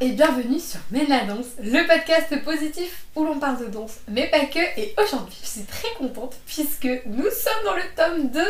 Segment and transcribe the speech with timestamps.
[0.00, 4.26] et bienvenue sur Mène la danse, le podcast positif où l'on parle de danse, mais
[4.28, 4.58] pas que.
[4.78, 8.40] Et aujourd'hui, je suis très contente puisque nous sommes dans le tome 2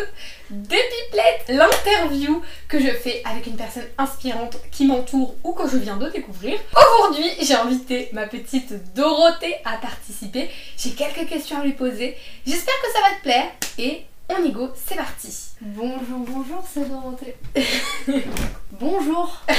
[0.50, 5.96] d'Epiplet, l'interview que je fais avec une personne inspirante qui m'entoure ou que je viens
[5.96, 6.58] de découvrir.
[6.72, 10.50] Aujourd'hui, j'ai invité ma petite Dorothée à participer.
[10.76, 12.16] J'ai quelques questions à lui poser.
[12.47, 14.05] J'espère que ça va te plaire et
[14.39, 15.29] on y go, c'est parti.
[15.61, 17.37] Bonjour, bonjour, c'est Dorothée.
[18.73, 19.41] bonjour.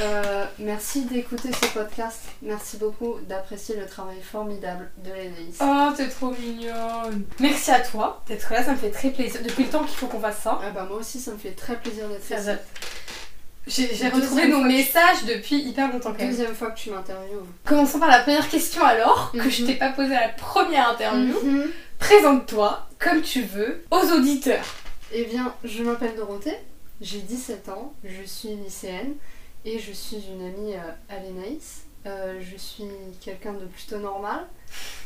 [0.00, 2.22] Euh, merci d'écouter ce podcast.
[2.40, 5.58] Merci beaucoup d'apprécier le travail formidable de l'Anaïs.
[5.60, 7.24] Oh, t'es trop mignonne.
[7.38, 9.40] Merci à toi d'être là, ça me fait très plaisir.
[9.44, 10.58] Depuis le temps qu'il faut qu'on fasse ça.
[10.64, 13.88] Ah bah moi aussi, ça me fait très plaisir d'être ici.
[13.94, 16.26] J'ai retrouvé nos que- messages depuis hyper longtemps quand.
[16.26, 17.46] Deuxième fois que tu m'interviewes.
[17.64, 19.50] Commençons par la première question alors, que Mhm.
[19.50, 21.34] je t'ai pas posée à la première interview.
[21.44, 21.66] Mhm.
[22.02, 24.64] Présente-toi comme tu veux aux auditeurs.
[25.12, 26.58] Eh bien, je m'appelle Dorothée,
[27.00, 29.14] j'ai 17 ans, je suis lycéenne
[29.64, 31.84] et je suis une amie euh, à l'Enaïs.
[32.06, 32.88] Euh, je suis
[33.20, 34.48] quelqu'un de plutôt normal.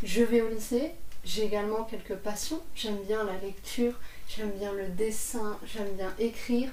[0.02, 2.62] Je vais au lycée, j'ai également quelques passions.
[2.74, 3.92] J'aime bien la lecture,
[4.34, 6.70] j'aime bien le dessin, j'aime bien écrire.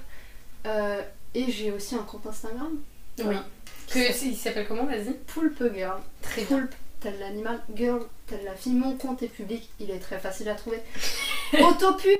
[0.64, 1.02] Euh,
[1.34, 2.78] et j'ai aussi un compte Instagram.
[3.18, 3.44] Voilà.
[3.88, 5.12] Que, il s'appelle comment, vas-y?
[5.26, 6.00] Poulpe Girl.
[6.22, 6.60] Très bien.
[6.60, 8.72] Poulpe, tel l'animal, girl, tel la fille.
[8.72, 10.80] Mon compte est public, il est très facile à trouver.
[11.60, 12.18] Autopub,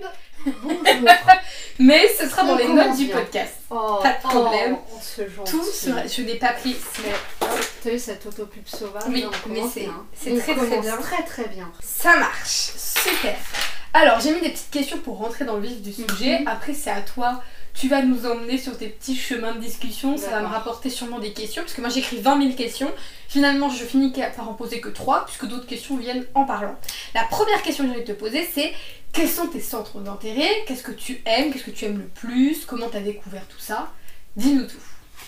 [0.62, 0.82] bonjour.
[1.78, 3.55] Mais ce sera dans les notes du podcast.
[3.70, 4.77] Oh, Pas de problème.
[4.77, 5.50] Oh, ce gentil.
[5.50, 6.06] Tout sera...
[6.06, 6.77] Je n'ai pas pris.
[7.02, 7.46] Mais oh,
[7.82, 10.05] t'as vu cette autopub sauvage Oui, mais c'est- bien.
[10.14, 10.96] c'est On très, très bien.
[10.98, 11.72] Très très bien.
[11.82, 12.72] Ça marche.
[12.77, 13.36] Super.
[13.94, 16.40] Alors, j'ai mis des petites questions pour rentrer dans le vif du sujet.
[16.40, 16.48] Mhm.
[16.48, 17.42] Après, c'est à toi.
[17.75, 20.17] Tu vas nous emmener sur tes petits chemins de discussion.
[20.17, 21.62] Ça va me rapporter sûrement des questions.
[21.62, 22.91] Parce que moi, j'écris 20 000 questions.
[23.28, 26.77] Finalement, je finis par en poser que 3, puisque d'autres questions viennent en parlant.
[27.14, 28.72] La première question que j'ai envie de te poser, c'est
[29.12, 30.64] quels sont tes centres d'intérêt?
[30.67, 31.52] Qu'est-ce que tu aimes?
[31.52, 32.64] Qu'est-ce que tu aimes le plus?
[32.64, 33.92] Comment tu as découvert tout ça?
[34.36, 34.77] Dis-nous tout.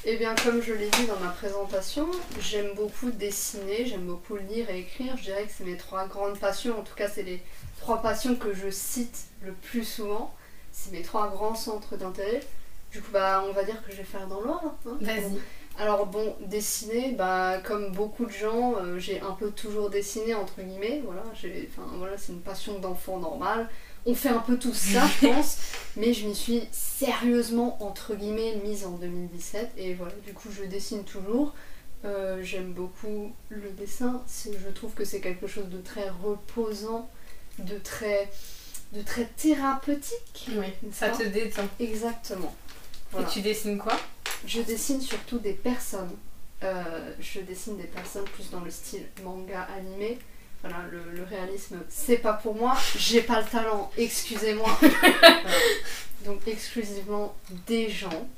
[0.05, 2.07] Eh bien, comme je l'ai dit dans ma présentation,
[2.41, 5.17] j'aime beaucoup dessiner, j'aime beaucoup lire et écrire.
[5.17, 6.79] Je dirais que c'est mes trois grandes passions.
[6.79, 7.43] En tout cas, c'est les
[7.81, 10.33] trois passions que je cite le plus souvent.
[10.79, 12.41] C'est mes trois grands centres d'intérêt.
[12.93, 14.75] Du coup, bah, on va dire que je vais faire dans l'ordre.
[14.87, 14.99] hein.
[15.01, 15.39] Vas-y.
[15.79, 20.63] Alors bon, dessiner, bah comme beaucoup de gens, euh, j'ai un peu toujours dessiné entre
[20.63, 21.03] guillemets.
[21.05, 21.23] Voilà,
[21.99, 23.69] voilà, c'est une passion d'enfant normal.
[24.07, 25.59] On fait un peu tout ça, je pense,
[25.97, 30.65] mais je m'y suis sérieusement entre guillemets mise en 2017 et voilà, du coup je
[30.65, 31.53] dessine toujours.
[32.07, 34.23] Euh, j'aime beaucoup le dessin.
[34.47, 37.11] Je trouve que c'est quelque chose de très reposant,
[37.59, 38.31] de très,
[38.93, 40.49] de très thérapeutique.
[40.57, 41.69] Oui, ça te détend.
[41.81, 42.55] Exactement.
[43.11, 43.29] Voilà.
[43.29, 43.97] Et tu dessines quoi?
[44.47, 46.17] Je dessine surtout des personnes.
[46.63, 50.19] Euh, je dessine des personnes plus dans le style manga animé.
[50.63, 52.77] Voilà, le, le réalisme, c'est pas pour moi.
[52.97, 54.79] J'ai pas le talent, excusez-moi.
[56.25, 57.35] Donc exclusivement
[57.67, 58.29] des gens.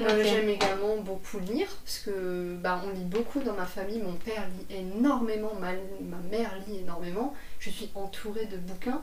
[0.00, 0.22] Euh.
[0.24, 4.00] J'aime également beaucoup lire, parce que bah, on lit beaucoup dans ma famille.
[4.00, 5.72] Mon père lit énormément, ma,
[6.02, 7.34] ma mère lit énormément.
[7.60, 9.02] Je suis entourée de bouquins,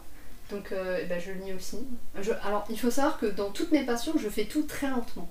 [0.51, 1.77] donc euh, eh ben, je lis aussi.
[2.21, 5.29] Je- alors il faut savoir que dans toutes mes passions, je fais tout très lentement.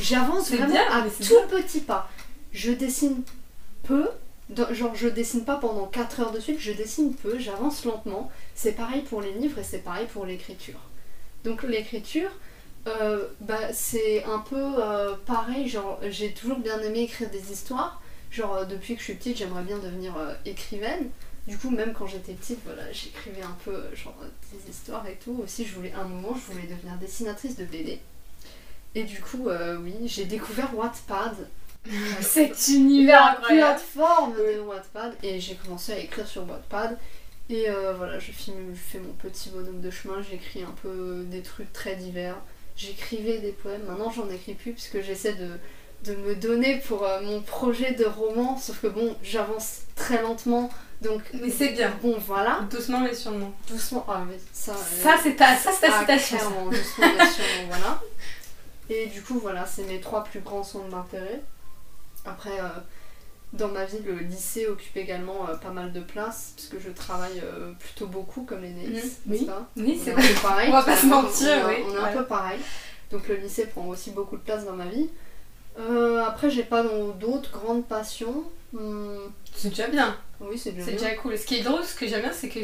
[0.00, 2.08] J'avance vraiment bien, à tout petit pas.
[2.52, 3.22] Je dessine
[3.82, 4.08] peu,
[4.48, 8.30] dans- genre je dessine pas pendant 4 heures de suite, je dessine peu, j'avance lentement.
[8.54, 10.78] C'est pareil pour les livres et c'est pareil pour l'écriture.
[11.44, 12.30] Donc l'écriture,
[12.86, 18.00] euh, bah, c'est un peu euh, pareil, genre j'ai toujours bien aimé écrire des histoires.
[18.30, 20.14] Genre depuis que je suis petite, j'aimerais bien devenir
[20.44, 21.10] écrivaine.
[21.46, 24.16] Du coup, même quand j'étais petite, voilà, j'écrivais un peu euh, genre
[24.52, 25.40] des histoires et tout.
[25.42, 28.00] Aussi, je voulais un moment, je voulais devenir dessinatrice de BD.
[28.94, 31.48] Et du coup, euh, oui, j'ai découvert Wattpad,
[32.20, 35.14] Cet univers la plateforme de Wattpad.
[35.22, 36.98] Et j'ai commencé à écrire sur Wattpad.
[37.48, 40.22] Et euh, voilà je fais, je fais mon petit bonhomme de chemin.
[40.22, 42.36] J'écris un peu des trucs très divers.
[42.76, 43.84] J'écrivais des poèmes.
[43.86, 45.50] Maintenant j'en écris plus puisque j'essaie de,
[46.10, 48.58] de me donner pour euh, mon projet de roman.
[48.58, 50.70] Sauf que bon j'avance très lentement
[51.02, 51.92] donc Mais c'est bien.
[52.02, 53.52] bon voilà Doucement mais sûrement.
[53.68, 56.36] doucement ah mais ça euh, Ça, c'est ta, ça, c'est ta ah, citation.
[56.38, 58.00] clairement, doucement, mais sûrement, voilà.
[58.88, 61.42] Et du coup, voilà, c'est mes trois plus grands centres d'intérêt.
[62.24, 62.68] Après, euh,
[63.52, 67.40] dans ma vie, le lycée occupe également euh, pas mal de place, puisque je travaille
[67.44, 69.44] euh, plutôt beaucoup comme les Mhm, n'est-ce oui.
[69.44, 70.68] pas Oui, c'est pareil.
[70.68, 72.60] On va pas se mentir, on, est- oui, On est un peu pareil.
[73.10, 75.08] Donc le lycée prend aussi beaucoup de place dans ma vie.
[75.78, 76.82] Euh, après, j'ai pas
[77.18, 78.44] d'autres grandes passions.
[78.72, 79.18] Hmm,
[79.54, 80.16] C'est déjà bien.
[80.40, 81.38] Oui, c'est déjà cool.
[81.38, 82.60] Ce qui est drôle, ce que j'aime bien, c'est que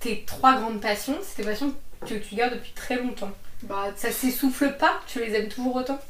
[0.00, 1.74] tes trois grandes passions, c'est tes passions
[2.06, 3.30] que tu gardes depuis très longtemps.
[3.64, 6.00] Bah, Ça s'essouffle pas Tu les aimes toujours autant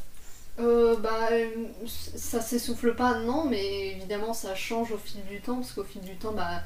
[0.58, 1.48] Euh, bah, euh,
[1.86, 6.02] ça s'essouffle pas, non, mais évidemment ça change au fil du temps, parce qu'au fil
[6.02, 6.62] du temps, bah,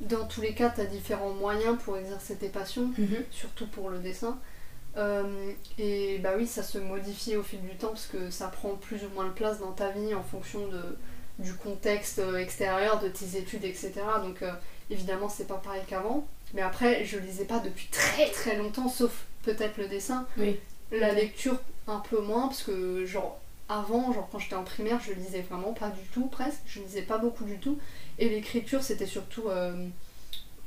[0.00, 2.90] dans tous les cas, tu as différents moyens pour exercer tes passions,
[3.30, 4.38] surtout pour le dessin.
[4.98, 8.76] Euh, et bah oui, ça se modifie au fil du temps parce que ça prend
[8.76, 10.80] plus ou moins de place dans ta vie en fonction de,
[11.38, 13.92] du contexte euh, extérieur, de tes études, etc.
[14.22, 14.52] Donc euh,
[14.90, 16.26] évidemment, c'est pas pareil qu'avant.
[16.54, 20.26] Mais après, je lisais pas depuis très très longtemps, sauf peut-être le dessin.
[20.38, 20.58] Oui.
[20.92, 25.12] La lecture, un peu moins, parce que genre avant, genre quand j'étais en primaire, je
[25.12, 26.60] lisais vraiment pas du tout, presque.
[26.66, 27.78] Je lisais pas beaucoup du tout.
[28.18, 29.88] Et l'écriture, c'était surtout euh,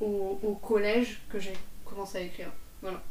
[0.02, 1.54] au, au collège que j'ai
[1.86, 2.52] commencé à écrire.
[2.82, 3.02] Voilà.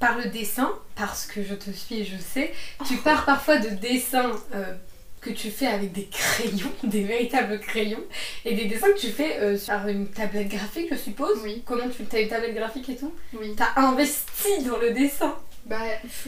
[0.00, 2.54] Par le dessin, parce que je te suis et je sais,
[2.86, 4.74] tu pars parfois de dessins euh,
[5.22, 8.02] que tu fais avec des crayons, des véritables crayons,
[8.44, 11.38] et des dessins que tu fais euh, sur une tablette graphique, je suppose.
[11.42, 13.14] Oui, Comment tu as une tablette graphique et tout?
[13.38, 13.54] Oui.
[13.56, 15.36] T'as investi dans le dessin.
[15.64, 15.78] Bah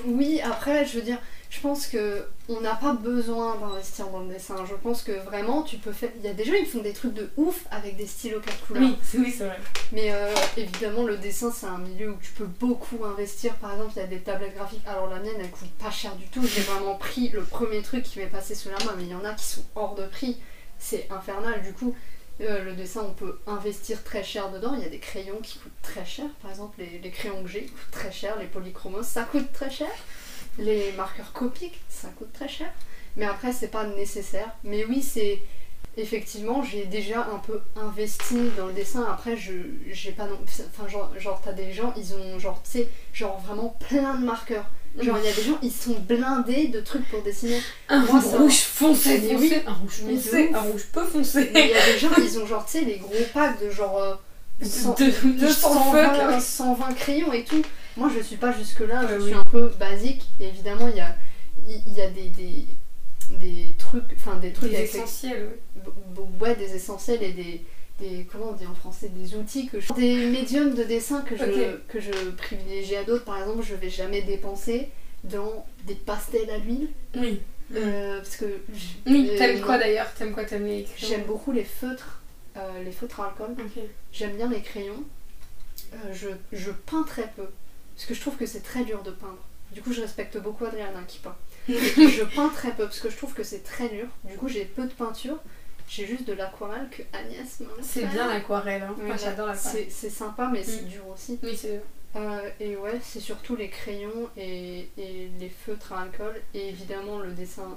[0.07, 1.19] oui, après, je veux dire,
[1.55, 4.57] je pense que on n'a pas besoin d'investir dans le dessin.
[4.69, 6.11] Je pense que vraiment, tu peux faire.
[6.19, 8.67] Il y a des gens, ils font des trucs de ouf avec des stylos quatre
[8.67, 8.91] couleurs.
[9.03, 9.59] c'est oui, c'est vrai.
[9.93, 13.55] Mais euh, évidemment, le dessin, c'est un milieu où tu peux beaucoup investir.
[13.57, 14.83] Par exemple, il y a des tablettes graphiques.
[14.87, 16.45] Alors, la mienne, elle coûte pas cher du tout.
[16.45, 18.95] J'ai vraiment pris le premier truc qui m'est passé sous la main.
[18.97, 20.39] Mais il y en a qui sont hors de prix.
[20.79, 21.63] C'est infernal.
[21.63, 21.95] Du coup,
[22.41, 24.75] euh, le dessin, on peut investir très cher dedans.
[24.75, 26.27] Il y a des crayons qui coûtent très cher.
[26.43, 28.37] Par exemple, les, les crayons que j'ai coûtent très cher.
[28.41, 29.91] Les polychromos, ça coûte très cher.
[30.59, 32.69] Les marqueurs copiques, ça coûte très cher.
[33.17, 34.49] Mais après, c'est pas nécessaire.
[34.65, 35.41] Mais oui, c'est
[35.97, 39.07] effectivement, j'ai déjà un peu investi dans le dessin.
[39.11, 39.53] Après, je
[39.93, 40.39] j'ai pas non.
[40.43, 44.25] Enfin, genre, genre t'as des gens, ils ont genre, tu sais, genre vraiment plein de
[44.25, 44.67] marqueurs.
[45.01, 47.61] Genre, il y a des gens, ils sont blindés de trucs pour dessiner.
[47.89, 49.55] Un Moi, rouge ça- foncé, foncé, oui.
[49.67, 51.51] un rouge foncé, un rouge peu foncé.
[51.53, 53.99] Il y a des gens, ils ont genre, tu sais, les gros packs de genre.
[53.99, 54.15] euh,
[54.61, 56.17] De- 200 fuck.
[56.17, 57.63] 120, 120 crayons et tout.
[57.97, 60.25] Moi, je suis pas jusque-là, je suis un peu basique.
[60.41, 61.17] Et évidemment, il y a,
[61.69, 62.67] il y a des, des,
[63.39, 66.23] des trucs, enfin des trucs Des essentiels, oui.
[66.41, 67.65] ouais, des essentiels et des,
[68.01, 69.93] des comment on dit en français des outils que je...
[69.95, 73.25] des médiums de dessin que je que je privilégie à d'autres.
[73.25, 74.89] Par exemple je vais jamais dépenser
[75.23, 76.89] dans des pastels à l'huile.
[77.17, 77.41] Oui.
[77.77, 78.47] euh, parce que
[79.07, 80.13] Oui, euh, t'aimes quoi d'ailleurs?
[80.15, 80.45] T'aimes quoi?
[80.45, 81.09] T'aimes les crayons?
[81.09, 82.21] J'aime beaucoup les feutres
[82.57, 83.55] euh, les feutres à alcool.
[84.13, 85.05] J'aime bien les crayons.
[85.95, 87.47] Euh, je, je peins très peu
[87.97, 89.43] parce que je trouve que c'est très dur de peindre
[89.73, 91.37] du coup je respecte beaucoup Adriana qui peint
[91.69, 94.65] je peins très peu parce que je trouve que c'est très dur du coup j'ai
[94.65, 95.39] peu de peinture
[95.89, 98.95] j'ai juste de l'aquarelle que Agnès m'a C'est bien l'aquarelle, hein.
[98.99, 99.85] Oui, bah, j'adore l'aquarelle.
[99.85, 100.89] C'est c'est sympa, mais c'est Mm.
[100.89, 101.39] dur aussi.
[101.43, 101.83] Oui, c'est
[102.17, 107.19] Euh, et ouais, c'est surtout les crayons et, et les feutres à alcool, et évidemment
[107.19, 107.77] le dessin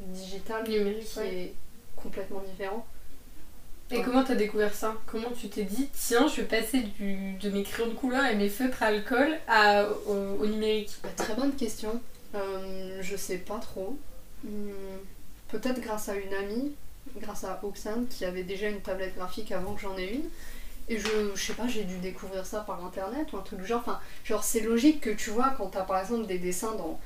[0.00, 1.04] digital numérique.
[1.06, 1.34] qui ouais.
[1.34, 1.54] est
[1.94, 2.84] complètement différent.
[3.90, 4.96] Et comment t'as découvert ça?
[5.06, 8.34] Comment tu t'es dit, tiens, je vais passer du, de mes crayons de couleur et
[8.34, 10.90] mes feutres à alcool à, au, numérique?
[11.02, 12.00] Bah, très bonne question.
[12.34, 13.96] Euh, je sais pas trop.
[14.42, 14.70] Hmm,
[15.48, 16.72] Peut-être grâce à une amie,
[17.20, 20.24] grâce à Oxane, qui avait déjà une tablette graphique avant que j'en ai une.
[20.88, 23.66] Et je, je sais pas, j'ai dû découvrir ça par internet ou un truc du
[23.66, 23.80] genre.
[23.80, 26.98] Enfin, genre, c'est logique que tu vois quand t'as par exemple des dessins dans.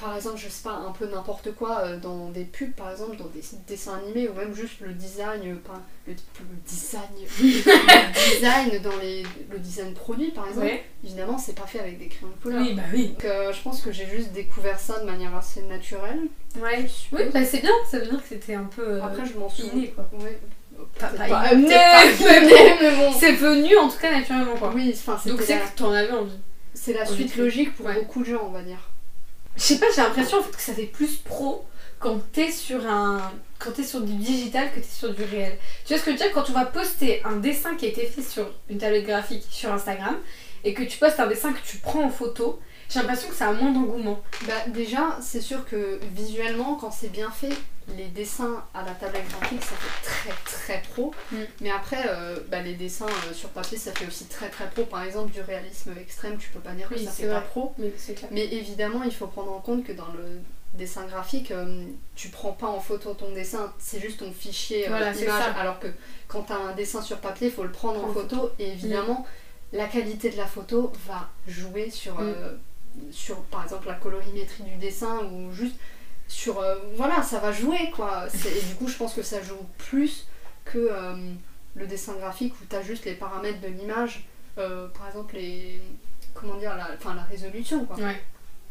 [0.00, 3.16] Par exemple, je sais pas, un peu n'importe quoi, euh, dans des pubs par exemple,
[3.16, 7.02] dans des dessins animés ou même juste le design, euh, pas le, le design,
[7.40, 10.66] le design dans les, le design produit par exemple.
[10.66, 10.84] Ouais.
[11.04, 12.60] Évidemment, c'est pas fait avec des crayons de couleur.
[12.62, 13.08] Oui, bah oui.
[13.08, 16.20] Donc euh, je pense que j'ai juste découvert ça de manière assez naturelle.
[16.60, 16.86] Ouais.
[17.12, 19.48] Oui, bah c'est bien, ça veut dire que c'était un peu euh, Après je m'en
[19.48, 19.86] souviens.
[19.94, 20.08] quoi.
[20.18, 20.38] Ouais.
[20.98, 23.12] Pas- pas pas, mais bon.
[23.18, 24.72] C'est venu en tout cas naturellement quoi.
[24.74, 26.38] Oui, enfin Donc c'était c'est que t'en avais envie.
[26.74, 27.94] c'est la suite logique pour Ouais.
[27.94, 28.90] beaucoup de gens, on va dire.
[29.56, 31.64] Je sais pas, j'ai l'impression que ça fait plus pro
[32.00, 35.56] quand t'es sur un quand t'es sur du digital que t'es sur du réel.
[35.86, 36.32] Tu vois ce que je veux dire?
[36.34, 39.72] Quand tu vas poster un dessin qui a été fait sur une tablette graphique sur
[39.72, 40.16] Instagram
[40.64, 43.48] et que tu postes un dessin que tu prends en photo, j'ai l'impression que ça
[43.48, 44.22] a moins d'engouement.
[44.46, 47.54] Bah déjà, c'est sûr que visuellement, quand c'est bien fait,
[47.96, 51.12] les dessins à la tablette graphique, ça fait très très pro.
[51.32, 51.36] Mm.
[51.60, 54.84] Mais après, euh, bah, les dessins euh, sur papier, ça fait aussi très très pro.
[54.84, 57.74] Par exemple, du réalisme extrême, tu peux pas dire que Oui, ça fait pas pro.
[57.78, 58.30] Mais c'est clair.
[58.32, 60.40] Mais évidemment, il faut prendre en compte que dans le
[60.74, 61.84] dessin graphique, euh,
[62.16, 65.42] tu prends pas en photo ton dessin, c'est juste ton fichier Voilà, image.
[65.56, 65.88] Alors que
[66.26, 68.50] quand tu as un dessin sur papier, il faut le prendre en En photo.
[68.58, 69.26] Et évidemment,
[69.72, 72.20] la qualité de la photo va jouer sur,
[72.96, 73.12] Mm.
[73.12, 75.76] sur par exemple, la colorimétrie du dessin ou juste
[76.28, 76.58] sur.
[76.60, 78.24] euh, voilà, ça va jouer quoi.
[78.28, 80.26] C'est- Et du coup, je pense que ça joue plus
[80.64, 81.16] que euh,
[81.74, 84.26] le dessin graphique où tu as juste les paramètres de l'image.
[84.58, 85.80] euh, par exemple, les.
[86.32, 87.96] Comment dire, la, enfin, la résolution quoi.
[87.96, 88.22] Ouais.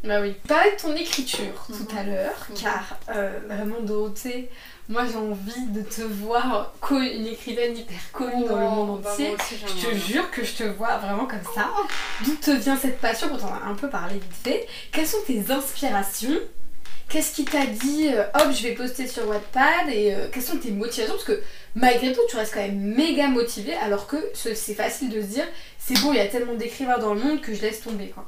[0.03, 0.35] Bah oui.
[0.45, 1.77] De ton écriture Mhm.
[1.77, 2.55] tout à l'heure, Mhm.
[2.57, 4.49] car euh, vraiment Dorothée,
[4.89, 9.33] moi j'ai envie de te voir une écrivaine hyper connue dans le monde bah, entier.
[9.33, 9.97] aussi, Je te bien.
[10.05, 11.69] jure que je te vois vraiment comme ça.
[12.25, 14.67] D'où te vient cette passion quand on a un peu parlé vite fait?
[14.91, 16.37] Quelles sont tes inspirations
[17.09, 20.57] Qu'est-ce qui t'a dit euh, hop je vais poster sur Wattpad et euh, quelles sont
[20.57, 21.13] tes motivations?
[21.13, 21.41] Parce que
[21.75, 25.27] malgré tout tu restes quand même méga motivé alors que ce- c'est facile de se
[25.27, 25.45] dire
[25.77, 28.25] c'est bon il y a tellement d'écrivains dans le monde que je laisse tomber quoi.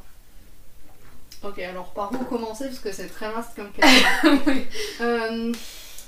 [1.43, 2.65] Ok, alors par où commencer?
[2.65, 4.41] Parce que c'est très vaste comme question.
[4.47, 4.65] oui.
[5.01, 5.51] Euh,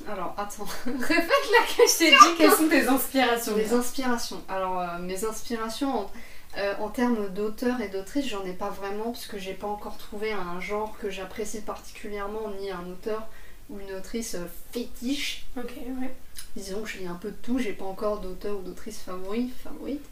[0.10, 0.66] alors, attends.
[0.86, 1.28] Répète
[1.60, 2.06] la question.
[2.08, 3.56] Je t'ai dit quelles sont tes inspirations?
[3.56, 4.42] Les inspirations.
[4.50, 6.12] Alors, mes inspirations en,
[6.58, 9.98] euh, en termes d'auteur et d'autrice, j'en ai pas vraiment, parce que j'ai pas encore
[9.98, 13.28] trouvé un genre que j'apprécie particulièrement, ni un auteur
[13.70, 15.46] ou une autrice euh, fétiche.
[15.58, 16.14] Ok, ouais.
[16.56, 19.52] Disons que je lis un peu de tout, j'ai pas encore d'auteur ou d'autrice favori,
[19.64, 20.06] favorite.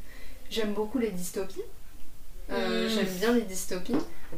[0.50, 1.62] J'aime beaucoup les dystopies.
[2.52, 2.90] Euh, Mm.
[2.90, 3.96] J'aime bien les dystopies.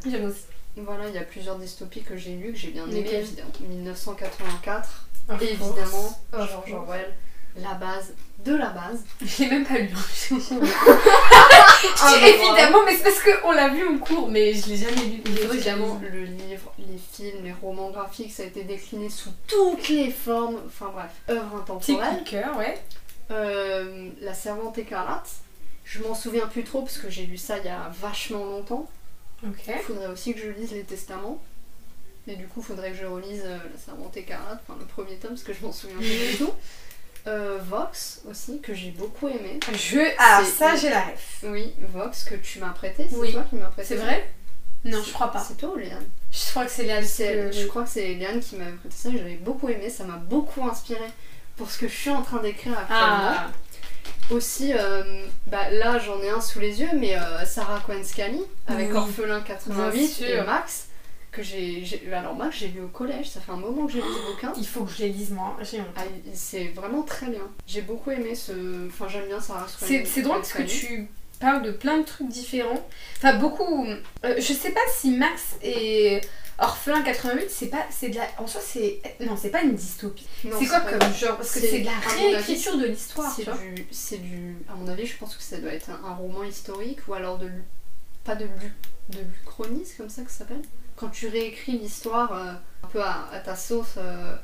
[0.10, 0.44] J'aime aussi.
[0.78, 3.50] Voilà, il y a plusieurs dystopies que j'ai lues, que j'ai bien aimées, évidemment.
[3.60, 6.74] 1984, Of évidemment, George.
[6.74, 7.14] Orwell,
[7.58, 8.14] la base
[8.46, 9.04] de la base.
[9.22, 9.90] Je l'ai même pas lu.
[9.94, 10.38] hein.
[12.00, 15.22] Ah, évidemment, mais c'est parce qu'on l'a vu en cours, mais je l'ai jamais lu.
[15.54, 20.10] Évidemment, le livre, les films, les romans graphiques, ça a été décliné sous toutes les
[20.12, 20.58] formes.
[20.66, 22.24] Enfin bref, œuvre intemporelle.
[22.26, 22.78] cœur, ouais.
[23.32, 25.30] Euh, la Servante écarlate.
[25.84, 28.88] Je m'en souviens plus trop parce que j'ai lu ça il y a vachement longtemps.
[29.46, 29.64] Ok.
[29.68, 31.42] Il faudrait aussi que je lise les Testaments.
[32.26, 35.16] Mais du coup, il faudrait que je relise euh, la Servante écarlate, enfin le premier
[35.16, 36.52] tome, parce que je m'en souviens plus du tout.
[37.28, 39.60] Euh, Vox aussi, que j'ai beaucoup aimé.
[39.74, 40.00] Je.
[40.18, 41.40] Ah, ça, j'ai la ref.
[41.44, 43.06] Oui, Vox, que tu m'as prêté.
[43.10, 43.34] C'est Oui.
[43.34, 43.88] toi qui m'as prêté.
[43.90, 44.30] C'est vrai?
[44.86, 45.40] Non, je crois pas.
[45.46, 47.04] C'est toi ou Léane Je crois que c'est Léa.
[47.04, 50.16] C'est- Je crois que c'est Léane qui m'avait prêté ça, j'avais beaucoup aimé, ça m'a
[50.18, 51.04] beaucoup inspiré
[51.58, 53.34] pour ce que je suis en train d'écrire actuellement.
[53.36, 53.48] Ah,
[54.30, 58.42] Aussi, euh, bah, là j'en ai un sous les yeux, mais euh, Sarah Cohen Scully
[58.68, 58.98] avec Oui.
[58.98, 60.28] Orphelin Bien 88 sûr.
[60.28, 60.87] et Max,
[61.38, 61.84] que j'ai.
[62.14, 64.54] Alors, Max, j'ai lu au collège, ça fait un moment que j'ai lu ce bouquin.
[64.58, 65.56] il faut que je les lise, moi.
[65.62, 65.88] J'ai honte.
[65.96, 66.02] Ah,
[66.34, 67.48] c'est vraiment très bien.
[67.68, 68.88] J'ai beaucoup aimé ce.
[68.88, 71.08] Enfin, j'aime bien Cohen C'est drôle parce que tu
[71.40, 72.86] parles de plein de trucs différents.
[73.18, 73.86] Enfin, beaucoup.
[74.26, 76.20] euh, je sais pas si Max et
[76.60, 77.86] Orphelin 88, c'est pas.
[77.92, 78.28] C'est de la.
[78.40, 79.00] En soi, c'est.
[79.20, 80.26] Non, c'est pas une dystopie.
[80.42, 81.38] C'est quoi pas- comme genre?
[81.38, 84.56] Parce que c'est- de la réécriture de l'histoire, C'est du, c'est du.
[84.70, 87.38] À mon avis, je pense que ça doit être un, un roman historique ou alors
[87.38, 87.50] de.
[88.24, 88.74] Pas de lu,
[89.08, 90.62] de l'Uchronie, c'est comme ça que ça s'appelle
[90.98, 92.52] Quand tu réécris l'histoire euh,
[92.84, 93.96] un peu à, à ta sauce.
[93.98, 94.36] euh,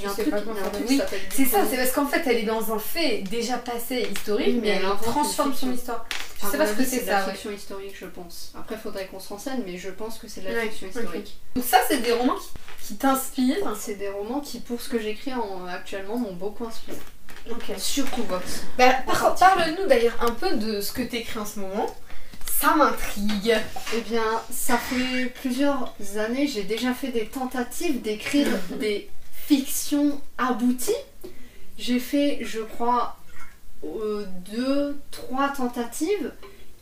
[0.00, 2.72] Je sais pas comment ça s'appelle C'est ça, c'est parce qu'en fait, elle est dans
[2.72, 6.06] un fait déjà passé historique, Oui, mais elle transforme une son histoire.
[6.40, 7.26] Je À sais pas ce que avis, c'est de la ça.
[7.26, 7.32] ouais.
[7.32, 8.52] fiction historique, je pense.
[8.58, 11.38] Après, faudrait qu'on se renseigne, mais je pense que c'est de la Ouais, fiction historique.
[11.56, 13.74] Donc, ça, c'est des romans qui, qui t'inspirent.
[13.80, 16.98] C'est des romans qui, pour ce que j'écris en- actuellement, m'ont beaucoup inspiré.
[17.50, 17.64] Ok.
[17.78, 18.62] Surtout Vox.
[18.76, 21.86] Bah, par- Parle-nous d'ailleurs un peu de ce que t'écris en ce moment.
[22.60, 23.56] Ça m'intrigue.
[23.94, 28.48] Eh bien, ça fait plusieurs années, j'ai déjà fait des tentatives d'écrire
[28.80, 30.92] des fictions abouties.
[31.76, 33.16] J'ai fait, je crois,
[33.84, 36.32] euh, deux, trois tentatives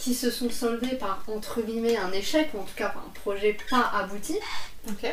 [0.03, 3.21] qui se sont soldées par, entre guillemets, un échec, ou en tout cas par un
[3.21, 4.37] projet pas abouti.
[4.89, 5.09] Ok.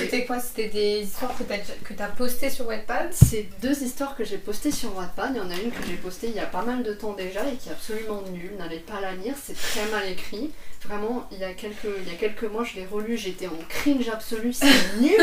[0.00, 0.40] C'était quoi?
[0.40, 3.12] C'était des histoires que t'as que t'as postées sur Wattpad?
[3.12, 5.30] C'est deux histoires que j'ai postées sur Wattpad.
[5.32, 7.12] Il y en a une que j'ai postée il y a pas mal de temps
[7.12, 8.56] déjà et qui est absolument nulle.
[8.58, 10.50] N'allez pas la lire, c'est très mal écrit.
[10.84, 13.58] Vraiment, il y a quelques, il y a quelques mois, je l'ai relu, j'étais en
[13.68, 14.66] cringe absolu, c'est
[15.00, 15.20] nul.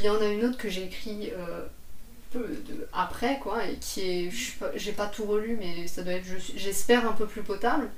[0.00, 1.64] Il y en a une autre que j'ai écrit euh,
[2.30, 6.14] peu de, après, quoi, et qui est, pas- j'ai pas tout relu, mais ça doit
[6.14, 7.88] être, j'espère, un peu plus potable.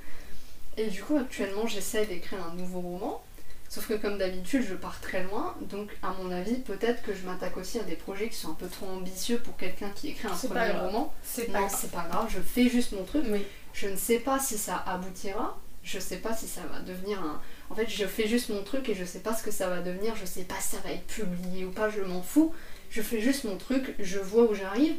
[0.77, 3.23] Et du coup, actuellement, j'essaie d'écrire un nouveau roman.
[3.69, 7.25] Sauf que comme d'habitude, je pars très loin, donc à mon avis, peut-être que je
[7.25, 10.27] m'attaque aussi à des projets qui sont un peu trop ambitieux pour quelqu'un qui écrit
[10.27, 11.13] un pas premier roman.
[11.23, 13.25] C'est Non, c'est pas grave, je fais juste mon truc.
[13.29, 13.43] Oui.
[13.73, 17.41] Je ne sais pas si ça aboutira, je sais pas si ça va devenir un.
[17.71, 19.81] En fait, je fais juste mon truc et je sais pas ce que ça va
[19.81, 22.53] devenir, je sais pas si ça va être publié ou pas, je m'en fous.
[22.93, 24.93] Je fais juste mon truc, je vois où j'arrive,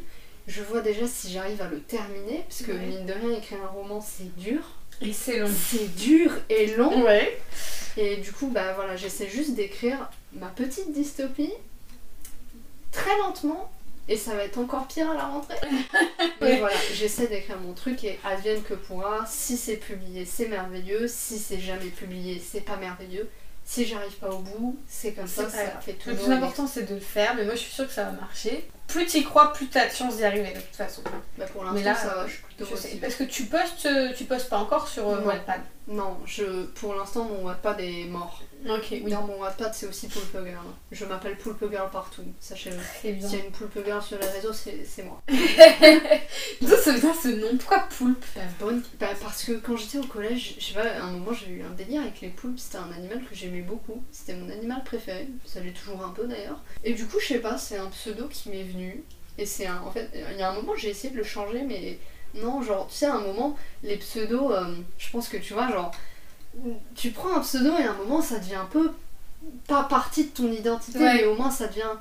[0.47, 2.77] je vois déjà si j'arrive à le terminer, parce que Ouais.
[2.85, 4.59] mine de rien, écrire un roman c'est dur.
[5.01, 5.49] Et c'est long.
[5.49, 7.03] C'est dur et long.
[7.05, 7.39] Ouais.
[7.97, 11.53] Et du coup, bah voilà, j'essaie juste d'écrire ma petite dystopie
[12.91, 13.71] très lentement.
[14.07, 15.55] Et ça va être encore pire à la rentrée.
[16.41, 19.25] Mais voilà, j'essaie d'écrire mon truc et advienne que pourra.
[19.25, 21.07] Si c'est publié, c'est merveilleux.
[21.07, 23.27] Si c'est jamais publié, c'est pas merveilleux.
[23.67, 26.93] Si j'arrive pas au bout, c'est comme ça, ça fait Le plus important, c'est de
[26.93, 28.69] le faire, mais moi je suis sûre que ça va marcher.
[28.87, 31.01] Plus tu y crois, plus t'as de chance d'y arriver de toute façon.
[31.37, 32.95] Bah pour Mais l'instant, là, ça va, je suis plutôt Je sais.
[33.01, 35.25] Parce que tu postes, tu postes pas encore sur euh, Non.
[35.27, 35.61] Wattpad.
[35.87, 38.41] Non, je, pour l'instant, mon Wattpad est mort.
[38.67, 39.11] Ok, oui.
[39.11, 40.65] Dans mon Wattpad, c'est aussi Poulpe Girl.
[40.91, 42.77] Je m'appelle Poulpe Girl partout, sachez-le.
[43.01, 45.21] S'il y a une Poulpe Girl sur les réseaux, c'est c'est moi.
[46.61, 47.57] D'où ça vient ce nom?
[47.57, 51.03] Pourquoi poulpe Bah, bonne- bah, parce que quand j'étais au collège, je sais pas, à
[51.03, 54.03] un moment j'ai eu un délire avec les poulpes, c'était un animal que j'aimais beaucoup,
[54.11, 56.59] c'était mon animal préféré, ça l'est toujours un peu d'ailleurs.
[56.83, 58.74] Et du coup, je sais pas, c'est un pseudo qui m'est venu,
[59.37, 59.81] et c'est un.
[59.85, 61.97] En fait, il y a un moment j'ai essayé de le changer, mais
[62.35, 65.69] non, genre, tu sais, à un moment, les pseudos, euh, je pense que tu vois,
[65.71, 65.91] genre,
[66.95, 68.91] tu prends un pseudo et à un moment ça devient un peu
[69.67, 71.13] pas partie de ton identité, Ouais.
[71.15, 71.91] mais au moins ça devient.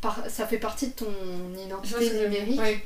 [0.00, 1.12] par- ça fait partie de ton
[1.64, 2.60] identité numérique.
[2.60, 2.82] Ouais.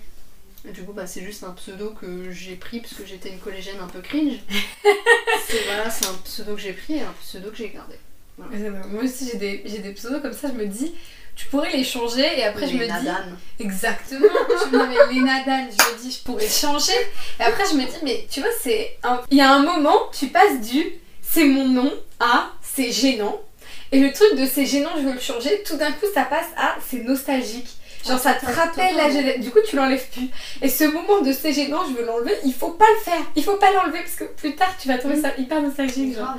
[0.68, 3.38] Et Du coup, bah, c'est juste un pseudo que j'ai pris parce que j'étais une
[3.40, 4.38] collégienne un peu cringe.
[5.48, 7.96] c'est voilà, c'est un pseudo que j'ai pris et un pseudo que j'ai gardé.
[8.36, 8.86] Voilà.
[8.86, 10.94] Moi aussi, j'ai des, j'ai des pseudos comme ça, je me dis,
[11.38, 13.09] tu pourrais les changer et après je me dis.
[13.61, 14.26] Exactement.
[14.61, 16.92] je me dis, mais les Nadan, je me dis, je pourrais changer.
[17.38, 18.99] Et après, je me dis, mais tu vois, c'est.
[19.04, 20.85] un- Il y a un moment, tu passes du
[21.23, 23.40] c'est mon nom à c'est gênant.
[23.92, 26.47] Et le truc de c'est gênant, je veux le changer, tout d'un coup, ça passe
[26.57, 27.68] à c'est nostalgique.
[28.07, 28.62] Genre, Ah, ça te totalement.
[28.62, 29.40] rappelle la jeunesse.
[29.40, 30.28] Du coup, tu l'enlèves plus.
[30.62, 33.23] Et ce moment de c'est gênant, je veux l'enlever, il faut pas le faire.
[33.37, 36.14] Il faut pas l'enlever parce que plus tard, tu vas trouver ça hyper nostalgique.
[36.16, 36.35] Genre.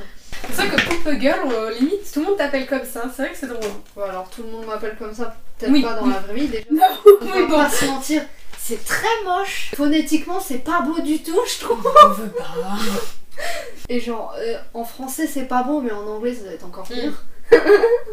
[0.53, 0.77] C'est vrai
[1.15, 3.03] que Girl, euh, limite, tout le monde t'appelle comme ça.
[3.15, 3.59] C'est vrai que c'est drôle.
[3.95, 6.47] Ouais, alors tout le monde m'appelle comme ça, peut-être Oui, pas dans la vraie vie
[6.47, 6.65] déjà.
[6.71, 6.85] Non,
[7.21, 7.57] On va bon.
[7.57, 8.21] pas se mentir,
[8.57, 9.71] c'est très moche.
[9.75, 11.87] Phonétiquement, c'est pas beau du tout, je trouve.
[12.05, 12.55] On veut pas.
[13.89, 16.83] Et genre, euh, en français, c'est pas beau, mais en anglais, ça doit être encore
[16.87, 17.23] pire.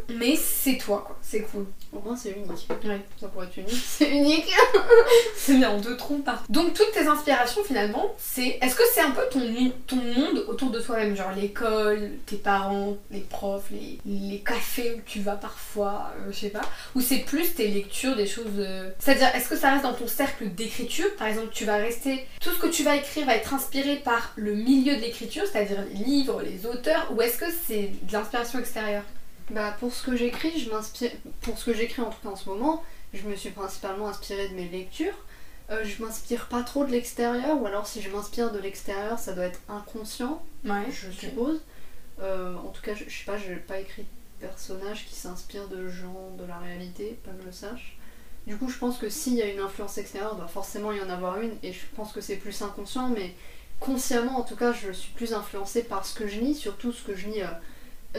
[0.08, 1.16] Mais c'est toi, quoi.
[1.20, 1.66] C'est cool.
[1.96, 2.68] Au moins, c'est unique.
[2.84, 3.00] Ouais.
[3.20, 3.82] Ça pourrait être unique.
[3.86, 4.52] C'est unique.
[5.36, 6.42] C'est bien, en deux troncs par.
[6.48, 8.58] Donc, toutes tes inspirations, finalement, c'est.
[8.60, 9.40] Est-ce que c'est un peu ton,
[9.86, 11.16] ton monde autour de toi-même?
[11.16, 16.36] Genre l'école, tes parents, les profs, les, les cafés où tu vas parfois, euh, je
[16.38, 16.62] sais pas.
[16.94, 18.46] Ou c'est plus tes lectures, des choses.
[18.58, 21.06] euh, C'est-à-dire, est-ce que ça reste dans ton cercle d'écriture?
[21.16, 22.26] Par exemple, tu vas rester.
[22.40, 25.78] Tout ce que tu vas écrire va être inspiré par le milieu de l'écriture, c'est-à-dire
[25.92, 29.02] les livres, les auteurs, ou est-ce que c'est de l'inspiration extérieure?
[29.50, 31.12] Bah, pour ce que j'écris, je m'inspire.
[31.42, 32.82] Pour ce que j'écris en tout cas en ce moment,
[33.14, 35.14] je me suis principalement inspirée de mes lectures.
[35.70, 39.32] Euh, je m'inspire pas trop de l'extérieur, ou alors si je m'inspire de l'extérieur, ça
[39.32, 40.42] doit être inconscient.
[40.64, 41.60] Ouais, je suppose.
[42.20, 45.68] Euh, en tout cas, je, je sais pas, j'ai pas écrit de personnage qui s'inspire
[45.68, 47.96] de gens de la réalité, pas que je le sache.
[48.46, 51.00] Du coup, je pense que s'il y a une influence extérieure, il doit forcément y
[51.00, 53.34] en avoir une, et je pense que c'est plus inconscient, mais
[53.80, 57.02] consciemment, en tout cas, je suis plus influencée par ce que je lis, surtout ce
[57.02, 57.48] que je lis euh,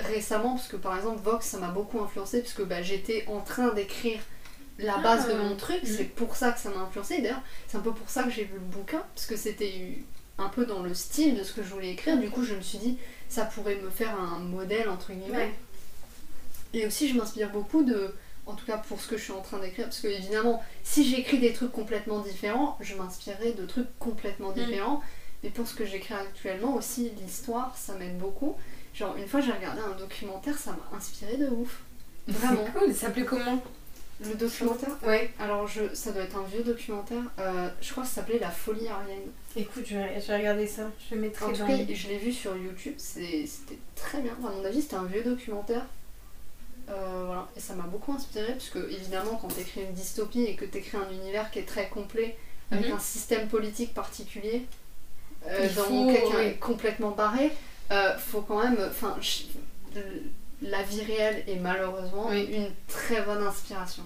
[0.01, 3.39] récemment, parce que par exemple, Vox, ça m'a beaucoup influencé, parce que bah, j'étais en
[3.41, 4.19] train d'écrire
[4.79, 5.33] la base Ah.
[5.33, 5.89] de mon truc, Mhm.
[5.97, 7.21] c'est pour ça que ça m'a influencé.
[7.21, 9.99] D'ailleurs, c'est un peu pour ça que j'ai vu le bouquin, parce que c'était
[10.37, 12.17] un peu dans le style de ce que je voulais écrire.
[12.19, 15.35] Du coup, je me suis dit, ça pourrait me faire un modèle, entre guillemets.
[15.37, 15.53] Ouais.
[16.73, 18.13] Et aussi, je m'inspire beaucoup de,
[18.45, 21.09] en tout cas pour ce que je suis en train d'écrire, parce que évidemment, si
[21.09, 24.55] j'écris des trucs complètement différents, je m'inspirerai de trucs complètement Mm.
[24.65, 25.01] différents.
[25.43, 28.55] Mais pour ce que j'écris actuellement aussi, l'histoire, ça m'aide beaucoup.
[28.97, 31.81] Genre, une fois, j'ai regardé un documentaire, ça m'a inspiré de ouf.
[32.27, 32.65] Vraiment.
[32.77, 33.61] Cool, ça s'appelait comment?
[34.19, 34.89] Le documentaire?
[35.05, 35.29] Ouais.
[35.39, 37.21] Alors, je, ça doit être un vieux documentaire.
[37.37, 39.29] euh, je crois que ça s'appelait La folie arienne.
[39.55, 40.89] Écoute, je vais, je vais regarder ça.
[41.07, 44.19] Je le mettrai En tout dans cas, les- je l'ai vu sur YouTube, c'était très
[44.21, 44.31] bien.
[44.39, 45.85] Enfin, à mon avis, c'était un vieux documentaire.
[46.89, 47.47] Euh, voilà.
[47.55, 50.65] Et ça m'a beaucoup inspiré, parce que évidemment, quand tu écris une dystopie et que
[50.65, 52.37] tu écris un univers qui est très complet,
[52.71, 52.95] avec Mhm.
[52.95, 54.65] un système politique particulier,
[55.47, 57.51] euh, dans faut, quelqu'un est complètement barré,
[57.91, 58.77] euh, faut quand même.
[58.89, 59.15] Enfin,
[60.61, 62.47] la vie réelle est malheureusement Oui.
[62.51, 64.03] une très bonne inspiration.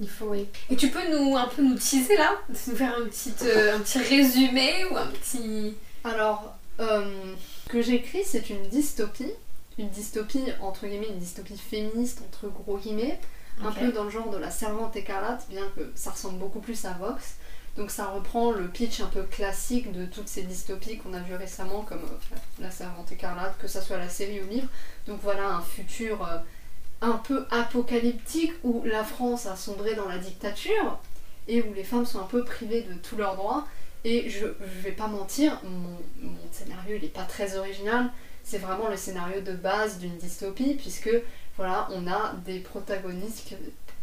[0.00, 0.46] Il faut, oui.
[0.70, 2.38] Et tu peux nous un peu nous teaser là?
[2.48, 5.74] Nous faire un petit, euh, un petit résumé ou un petit.
[6.04, 7.34] Alors, euh,
[7.66, 9.32] ce que j'écris, c'est une dystopie.
[9.78, 13.18] Une dystopie, entre guillemets, une dystopie féministe, entre gros guillemets.
[13.62, 16.82] Un peu dans le genre de la servante écarlate, bien que ça ressemble beaucoup plus
[16.86, 17.34] à Vox.
[17.80, 21.34] Donc ça reprend le pitch un peu classique de toutes ces dystopies qu'on a vues
[21.34, 24.68] récemment, comme euh, la servante écarlate, que ça soit la série ou le livre.
[25.06, 26.36] Donc voilà un futur euh,
[27.00, 30.98] un peu apocalyptique où la France a sombré dans la dictature
[31.48, 33.66] et où les femmes sont un peu privées de tous leurs droits.
[34.04, 34.44] Et je,
[34.82, 38.10] vais pas mentir, mon, mon scénario il est pas très original.
[38.44, 41.10] C'est vraiment le scénario de base d'une dystopie, puisque
[41.56, 43.54] voilà, on a des protagonistes.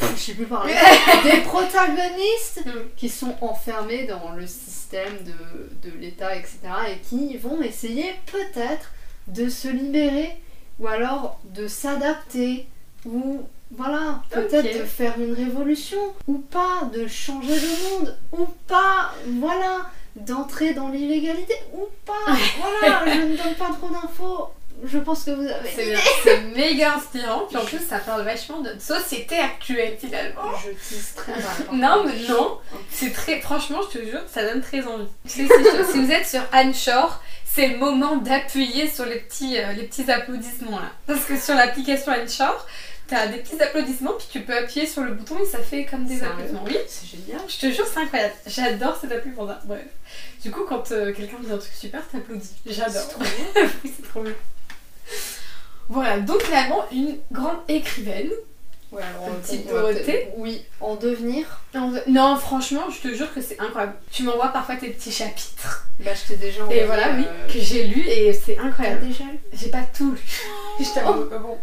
[0.02, 0.74] Je sais plus parler.
[1.24, 2.72] des protagonistes Mm.
[2.96, 6.60] qui sont enfermés dans le système de, de l'État, etc.
[6.92, 8.92] et qui vont essayer peut-être
[9.28, 10.38] de se libérer
[10.80, 12.68] ou alors de s'adapter
[13.06, 19.14] ou voilà, peut-être de faire une révolution ou pas, de changer le monde ou pas,
[19.40, 22.14] voilà, d'entrer dans l'illégalité ou pas.
[22.82, 24.48] Voilà, je ne donne pas trop d'infos.
[24.86, 25.96] Je pense que vous avez C'est l'idée.
[25.96, 27.46] bien, c'est méga inspirant.
[27.48, 30.52] Puis en plus, ça parle vachement de notre société actuelle finalement.
[30.64, 31.44] Je tease très mal.
[31.74, 32.60] Non, mais non.
[32.92, 33.42] C'est très.
[33.42, 35.08] Franchement, je te jure, ça donne très envie.
[35.26, 40.10] Si, vous êtes sur Anchor, c'est le moment d'appuyer sur les petits, euh, les petits
[40.12, 40.92] applaudissements là.
[41.08, 42.66] Parce que sur l'application Anchor,
[43.08, 46.06] t'as des petits applaudissements, puis tu peux appuyer sur le bouton et ça fait comme
[46.06, 46.64] des applaudissements.
[46.68, 46.78] Oui.
[46.88, 47.42] C'est génial.
[47.48, 48.34] Je te jure, c'est incroyable.
[48.46, 49.60] J'adore cette appli pour ça.
[49.66, 49.82] Bref.
[50.44, 52.52] Du coup, quand euh, quelqu'un dit un truc super, t'applaudis.
[52.66, 52.92] J'adore.
[53.02, 53.70] C'est trop bien.
[53.84, 54.34] oui, c'est trop bien.
[55.90, 58.30] Voilà, donc finalement, une grande écrivaine.
[58.92, 60.30] Ouais, alors, Petite Dorothée.
[60.38, 61.46] Oui, en devenir.
[62.08, 63.96] Non, franchement, je te jure que c'est incroyable.
[64.12, 65.86] Tu m'envoies parfois tes petits chapitres.
[66.00, 66.82] Bah, je t'ai déjà envoyé.
[66.82, 69.06] Et voilà, oui, euh, que j'ai lu et c'est T'as incroyable.
[69.06, 70.20] déjà lu J'ai pas tout lu.
[70.80, 71.58] je t'avoue, mais bon.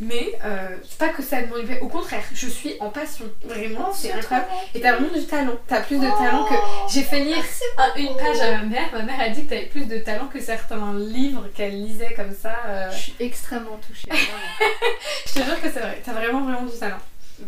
[0.00, 1.82] Mais euh, c'est pas que ça me manque.
[1.82, 3.24] Au contraire, je suis en passion.
[3.44, 4.48] Vraiment, c'est incroyable.
[4.74, 5.56] Et t'as vraiment du talent.
[5.66, 6.54] T'as plus de talent que.
[6.92, 7.42] J'ai fait lire
[7.78, 8.88] un- une page à ma mère.
[8.92, 12.32] Ma mère a dit que t'avais plus de talent que certains livres qu'elle lisait comme
[12.32, 12.54] ça.
[12.66, 12.90] euh.
[12.92, 14.08] Je suis extrêmement touchée.
[15.26, 16.00] Je te jure que c'est vrai.
[16.04, 16.98] T'as vraiment, vraiment du talent.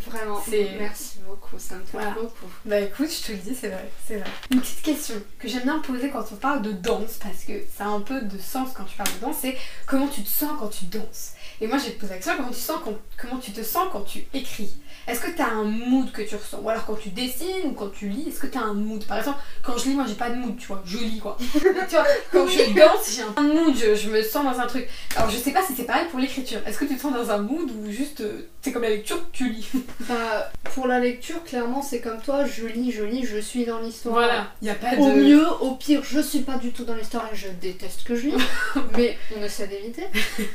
[0.08, 2.11] Vraiment, C'est- merci beaucoup, ça me touche Voilà.
[2.11, 2.47] beaucoup.
[2.64, 4.31] Bah écoute, je te le dis, c'est vrai, c'est vrai.
[4.51, 7.85] Une petite question que j'aime bien poser quand on parle de danse, parce que ça
[7.85, 10.51] a un peu de sens quand tu parles de danse, c'est comment tu te sens
[10.59, 11.33] quand tu danses.
[11.62, 13.62] Et moi, je vais te poser la question, comment tu, sens quand- comment tu te
[13.62, 14.71] sens quand tu écris?
[15.07, 16.59] Est-ce que tu as un mood que tu ressens?
[16.61, 19.05] Ou alors quand tu dessines ou quand tu lis, est-ce que tu as un mood?
[19.07, 21.37] Par exemple, quand je lis, moi, j'ai pas de mood, tu vois, je lis quoi.
[21.53, 24.88] Tu vois, quand je danse, j'ai un mood, je, je me sens dans un truc.
[25.16, 26.61] Alors, je sais pas si c'est pareil pour l'écriture.
[26.66, 29.19] Est-ce que tu te sens dans un mood ou juste, euh, c'est comme la lecture,
[29.33, 29.69] tu lis?
[30.01, 33.80] Bah, pour la lecture, clairement, c'est comme toi, je lis, je lis, je suis dans
[33.80, 34.14] l'histoire.
[34.14, 35.00] Voilà, il n'y a pas de.
[35.00, 38.16] Au mieux, au pire, je suis pas du tout dans l'histoire et je déteste que
[38.16, 38.35] je lis,
[38.96, 40.04] mais on essaie d'éviter.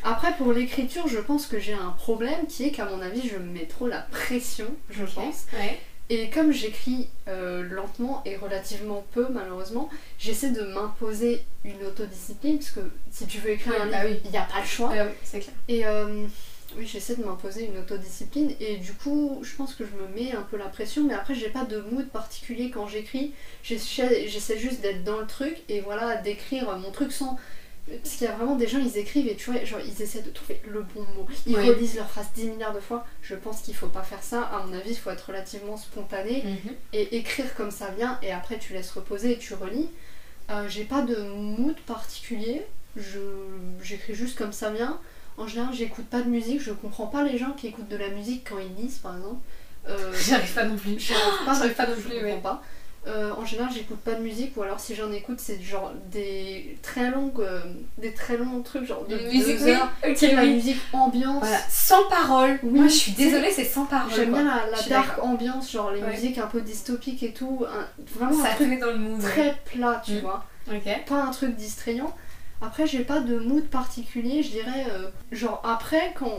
[0.04, 3.38] Après, pour l'écriture, je pense que j'ai un problème qui est qu'à mon avis, je
[3.38, 5.46] me mets trop la pression, je pense.
[5.54, 5.80] Ouais.
[6.10, 12.72] Et comme j'écris euh, lentement et relativement peu, malheureusement, j'essaie de m'imposer une autodiscipline, parce
[12.72, 14.22] que si tu veux écrire un bah livre, oui.
[14.26, 14.92] il n'y a pas le choix.
[14.96, 15.56] Ah oui, c'est clair.
[15.68, 16.28] Et euh,
[16.78, 20.34] oui, j'essaie de m'imposer une autodiscipline et du coup, je pense que je me mets
[20.34, 23.34] un peu la pression, mais après, j'ai pas de mood particulier quand j'écris.
[23.64, 27.38] J'essaie juste d'être dans le truc et voilà, d'écrire mon truc sans.
[27.88, 30.24] Parce qu'il y a vraiment des gens, ils écrivent et tu vois, genre, ils essaient
[30.24, 31.28] de trouver le bon mot.
[31.46, 33.06] Ils relisent leur phrase 10 milliards de fois.
[33.22, 34.42] Je pense qu'il faut pas faire ça.
[34.42, 36.44] À mon avis, il faut être relativement spontané
[36.94, 39.90] et écrire comme ça vient et après tu laisses reposer et tu relis.
[40.50, 43.20] Euh, j'ai pas de mood particulier, je
[43.82, 45.00] j'écris juste comme ça vient.
[45.38, 48.10] En général, j'écoute pas de musique, je comprends pas les gens qui écoutent de la
[48.10, 49.42] musique quand ils lisent par exemple.
[49.90, 50.96] Euh, J'y arrive pas non plus.
[51.46, 52.40] pas, J'arrive pas tout, non je plus, comprends ouais.
[52.42, 52.64] pas.
[53.08, 56.76] Euh, en général, j'écoute pas de musique ou alors si j'en écoute, c'est genre des
[56.82, 57.60] très longues euh,
[58.00, 60.16] des très longs trucs genre de musique, deux oui.
[60.16, 61.38] sais, la musique ambiance.
[61.44, 62.58] Voilà, sans parole.
[62.64, 64.12] Oui, Moi, je suis désolée, c'est sans parole.
[64.16, 66.12] J'aime bien la, la Je dark ambiance, genre les Ouais.
[66.14, 67.64] musiques un peu dystopiques et tout.
[67.70, 69.22] un- vraiment Ça un truc dans le mood.
[69.22, 69.30] ouais.
[69.30, 70.20] très plat, tu Mm.
[70.22, 70.44] vois.
[70.74, 71.06] Ok.
[71.08, 72.12] Pas un truc distrayant.
[72.62, 74.86] Après, j'ai pas de mood particulier, je dirais.
[74.92, 76.34] euh, genre, après, quand.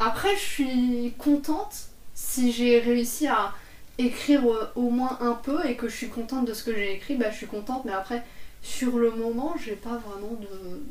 [0.00, 1.74] Après, je suis contente
[2.14, 3.52] si j'ai réussi à
[3.98, 6.92] écrire euh, au moins un peu et que je suis contente de ce que j'ai
[6.94, 8.22] écrit, bah je suis contente, mais après,
[8.62, 10.82] sur le moment, j'ai pas vraiment de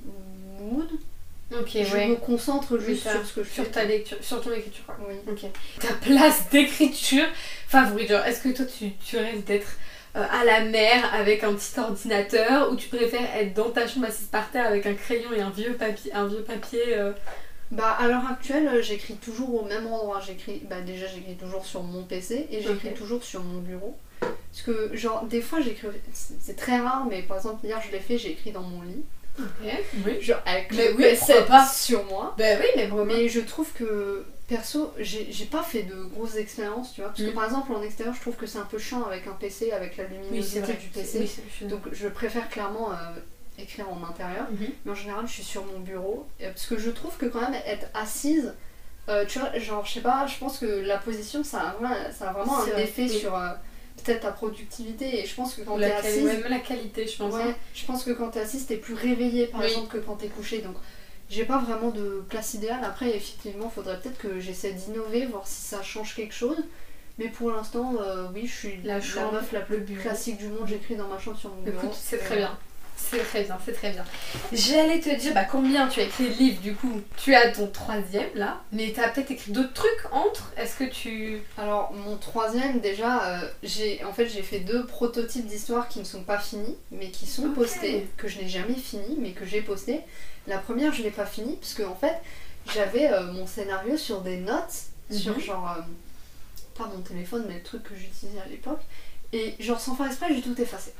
[0.64, 0.90] mood.
[1.54, 2.08] Ok, je ouais.
[2.08, 3.72] me concentre juste sur ce que je Sur fais.
[3.72, 4.96] ta lecture, sur ton écriture, quoi.
[5.10, 5.16] Oui.
[5.30, 5.42] Ok.
[5.82, 7.26] Ta place d'écriture
[7.68, 9.68] favorite, genre, est-ce que toi, tu, tu rêves d'être
[10.16, 14.08] euh, à la mer avec un petit ordinateur ou tu préfères être dans ta chambre
[14.08, 17.14] assise par terre avec un crayon et un vieux papier, un vieux papier euh,
[17.72, 20.20] Bah à l'heure actuelle, euh, j'écris toujours au même endroit.
[20.26, 23.96] J'écris, bah déjà j'écris toujours sur mon PC et j'écris toujours sur mon bureau.
[24.20, 28.00] Parce que genre des fois j'écris, c'est très rare, mais par exemple hier je l'ai
[28.02, 29.04] fait, j'ai écrit dans mon lit,
[29.40, 29.46] Ok,
[30.06, 30.22] oui.
[30.22, 31.34] genre avec Mais le oui, PC
[31.74, 32.36] sur moi.
[32.38, 33.06] Bah oui, mais vraiment.
[33.06, 37.10] Mais je trouve que perso, j'ai pas fait de grosses expériences, tu vois.
[37.12, 37.28] Parce Mm.
[37.28, 39.72] que par exemple en extérieur, je trouve que c'est un peu chiant avec un PC,
[39.72, 40.74] avec la oui, luminosité vrai.
[40.74, 41.30] du PC.
[41.62, 42.96] Oui, Donc je préfère clairement euh,
[43.58, 44.46] écrire en intérieur.
[44.52, 44.68] Mhm.
[44.86, 46.28] Mais en général, je suis sur mon bureau.
[46.40, 48.54] Parce que je trouve que quand même être assise,
[49.10, 51.96] euh, tu vois, genre, je sais pas, je pense que la position, ça a vraiment,
[52.18, 53.20] ça a vraiment C'est un vrai, effet oui.
[53.20, 53.50] sur euh,
[54.04, 55.22] peut-être ta productivité.
[55.22, 57.34] Et je pense que quand t'es assise, même la qualité, je pense.
[57.34, 57.56] ouais, hein.
[57.74, 60.60] je pense que quand t'es assise, t'es plus réveillée par exemple que quand t'es couché.
[60.60, 60.76] Donc,
[61.32, 62.84] j'ai pas vraiment de place idéale.
[62.84, 66.58] Après, effectivement, faudrait peut-être que j'essaie d'innover, voir si ça change quelque chose.
[67.18, 70.02] Mais pour l'instant, euh, oui, je suis La la, meuf la plus bureau.
[70.02, 70.68] classique du monde.
[70.68, 71.78] J'écris dans ma chambre sur mon bureau.
[71.78, 72.58] Écoute, c'est très Euh, bien.
[73.10, 74.06] C'est très bien, c'est très bien.
[74.54, 77.02] J'allais te dire bah, combien tu as écrit de livres du coup.
[77.18, 80.52] Tu as ton troisième là, mais tu as peut-être écrit d'autres trucs entre.
[80.58, 81.42] Est-ce que tu.
[81.58, 86.06] Alors mon troisième déjà, euh, j'ai en fait j'ai fait deux prototypes d'histoires qui ne
[86.06, 89.62] sont pas finis, mais qui sont postés, que je n'ai jamais fini, mais que j'ai
[89.62, 90.02] posté.
[90.48, 92.16] La première je l'ai pas finie parce que en fait
[92.74, 95.42] j'avais euh, mon scénario sur des notes, sur Mhm.
[95.42, 95.82] genre euh,
[96.78, 98.80] pas mon téléphone mais le truc que j'utilisais à l'époque.
[99.34, 100.94] Et genre sans faire exprès j'ai tout effacé.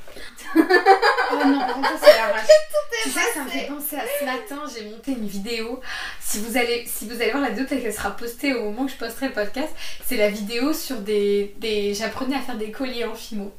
[0.54, 2.46] Oh non, par contre, ça c'est la rage.
[3.02, 5.80] Tu sais, ça me fait penser à ce matin, j'ai monté une vidéo.
[6.20, 8.82] Si vous allez, si vous allez voir la vidéo, peut-être qu'elle sera postée au moment
[8.82, 9.70] où je posterai le podcast.
[10.06, 11.54] C'est la vidéo sur des.
[11.58, 11.94] des...
[11.94, 13.52] J'apprenais à faire des colliers en fimo.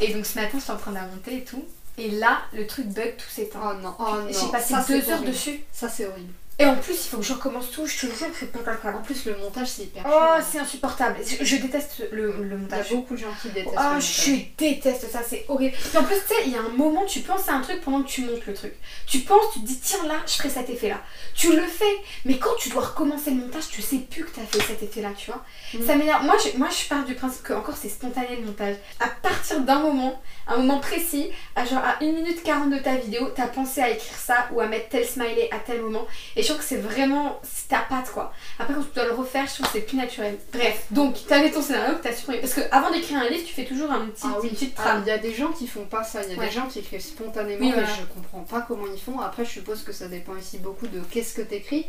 [0.00, 1.64] Et donc ce matin, j'étais en train de la monter et tout.
[1.98, 3.60] Et là, le truc bug, tout s'éteint.
[3.64, 4.28] Oh non, oh non.
[4.28, 5.32] J'ai passé ça, deux heures horrible.
[5.32, 5.60] dessus.
[5.72, 6.32] Ça c'est horrible.
[6.58, 7.84] Et en plus, il faut que je recommence tout.
[7.86, 11.16] Je te jure que c'est pas En plus le montage c'est hyper Oh, c'est insupportable.
[11.26, 12.90] Je, je déteste le, le Il y a montage.
[12.90, 14.22] beaucoup de gens qui détestent Oh, le montage.
[14.26, 15.74] je déteste ça, c'est horrible.
[15.92, 17.80] Et en plus, tu sais, il y a un moment, tu penses à un truc
[17.80, 18.74] pendant que tu montes le truc.
[19.06, 21.00] Tu penses, tu te dis, tiens là, je ferai cet effet-là.
[21.34, 24.40] Tu le fais, mais quand tu dois recommencer le montage, tu sais plus que tu
[24.40, 25.44] as fait cet effet-là, tu vois.
[25.74, 25.86] Mm.
[25.86, 26.24] Ça m'énerve.
[26.24, 28.76] Moi je, moi, je pars du principe que, encore, c'est spontané le montage.
[29.00, 32.94] À partir d'un moment, un moment précis, à genre à 1 minute 40 de ta
[32.94, 36.06] vidéo, t'as pensé à écrire ça ou à mettre tel smiley à tel moment.
[36.36, 38.32] Et je trouve que c'est vraiment c'est ta patte quoi.
[38.58, 40.38] Après quand tu dois le refaire, je trouve que c'est plus naturel.
[40.52, 42.40] Bref, donc t'avais ton scénario que t'as supprimé.
[42.40, 44.74] Parce que avant d'écrire un livre, tu fais toujours un petit, Ah oui, une petite
[44.78, 45.02] Ah, trame.
[45.04, 46.46] il y a des gens qui font pas ça, il y a Ouais.
[46.46, 47.88] des gens qui écrivent spontanément Oui, et voilà.
[47.88, 49.18] je comprends pas comment ils font.
[49.20, 51.86] Après, je suppose que ça dépend aussi beaucoup de qu'est-ce que t'écris,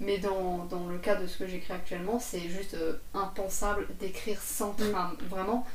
[0.00, 4.40] mais dans, dans le cas de ce que j'écris actuellement, c'est juste euh, impensable d'écrire
[4.42, 4.90] sans Mm.
[4.92, 5.16] trame.
[5.28, 5.66] Vraiment,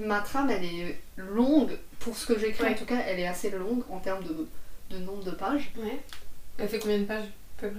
[0.00, 2.70] ma trame elle est longue, pour ce que j'écris Ouais.
[2.70, 4.46] en tout cas, elle est assez longue en termes de,
[4.90, 5.70] de nombre de pages.
[5.78, 5.98] Ouais.
[6.58, 7.24] Elle fait combien de pages?
[7.58, 7.70] Peu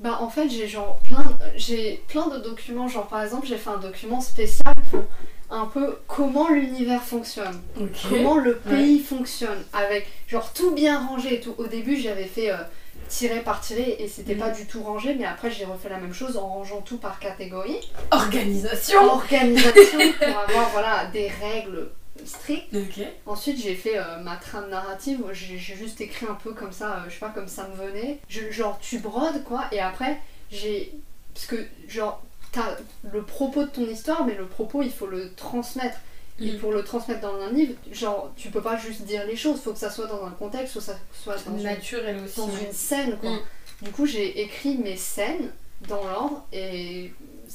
[0.00, 1.24] Bah en fait j'ai genre plein
[1.56, 2.88] j'ai plein de documents.
[2.88, 5.04] Genre par exemple j'ai fait un document spécial pour
[5.50, 7.60] un peu comment l'univers fonctionne.
[8.08, 11.54] Comment le pays fonctionne avec genre tout bien rangé et tout.
[11.58, 12.56] Au début j'avais fait euh,
[13.08, 14.40] tirer par tirer et c'était Mhm.
[14.40, 17.18] pas du tout rangé mais après j'ai refait la même chose en rangeant tout par
[17.18, 17.78] catégorie.
[18.10, 19.04] Organisation.
[19.04, 21.90] Organisation pour avoir voilà des règles
[22.24, 23.04] strictes Ok.
[23.26, 25.22] Ensuite, j'ai fait euh, ma trame narrative.
[25.32, 28.18] J'ai juste écrit un peu comme ça, euh, je sais pas, comme ça me venait.
[28.28, 30.92] Je- genre, tu brodes quoi, et après, j'ai.
[31.34, 31.56] Parce que,
[31.88, 32.22] genre,
[32.52, 32.76] t'as
[33.12, 35.98] le propos de ton histoire, mais le propos, il faut le transmettre.
[36.40, 36.58] Et Mm.
[36.58, 39.72] pour le transmettre dans un livre, genre, tu peux pas juste dire les choses, faut
[39.72, 42.36] que ça soit dans un contexte, faut que ça soit dans, une, Naturel aussi.
[42.38, 42.64] dans ouais.
[42.66, 43.30] une scène quoi.
[43.30, 43.40] Mm.
[43.82, 45.50] Du coup, j'ai écrit mes scènes
[45.88, 47.12] dans l'ordre, et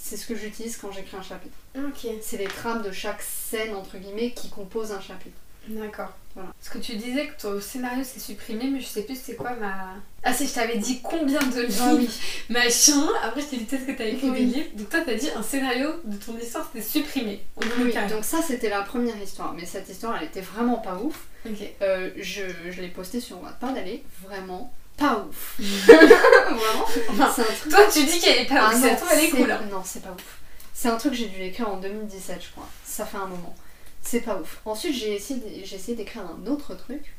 [0.10, 1.56] c'est ce que j'utilise quand j'écris un chapitre.
[1.78, 2.12] Ok.
[2.22, 5.38] C'est les trames de chaque scène, entre guillemets, qui composent un chapitre.
[5.68, 6.10] D'accord.
[6.34, 6.50] Voilà.
[6.58, 9.52] Parce que tu disais que ton scénario s'est supprimé, mais je sais plus c'est quoi
[9.56, 9.96] ma.
[10.24, 12.10] Ah si, je t'avais dit combien de livres, Ah oui.
[12.50, 13.08] machin.
[13.22, 14.46] Après, je t'ai dit peut-être que t'as écrit Oui.
[14.46, 14.70] des livres.
[14.76, 17.44] Donc toi, t'as dit un scénario de ton histoire c'était supprimé.
[17.58, 21.28] Oui, donc ça c'était la première histoire, mais cette histoire elle était vraiment pas ouf.
[21.46, 21.60] Ok.
[21.82, 22.42] Euh, je
[22.72, 25.56] je l'ai postée sur Wattpad, elle est vraiment pas ouf.
[25.60, 27.72] vraiment Enfin, C'est un truc.
[27.72, 28.82] toi, tu dis qu'elle est pas Ah ouf.
[28.84, 29.52] non, trouve, elle est cool.
[29.52, 29.62] hein.
[29.72, 30.38] Non, c'est pas ouf.
[30.74, 32.68] C'est un truc que j'ai dû l'écrire en 2017, je crois.
[32.86, 33.56] Ça fait un moment.
[34.02, 34.60] C'est pas ouf.
[34.66, 37.14] Ensuite, j'ai essayé, d'écrire un autre truc.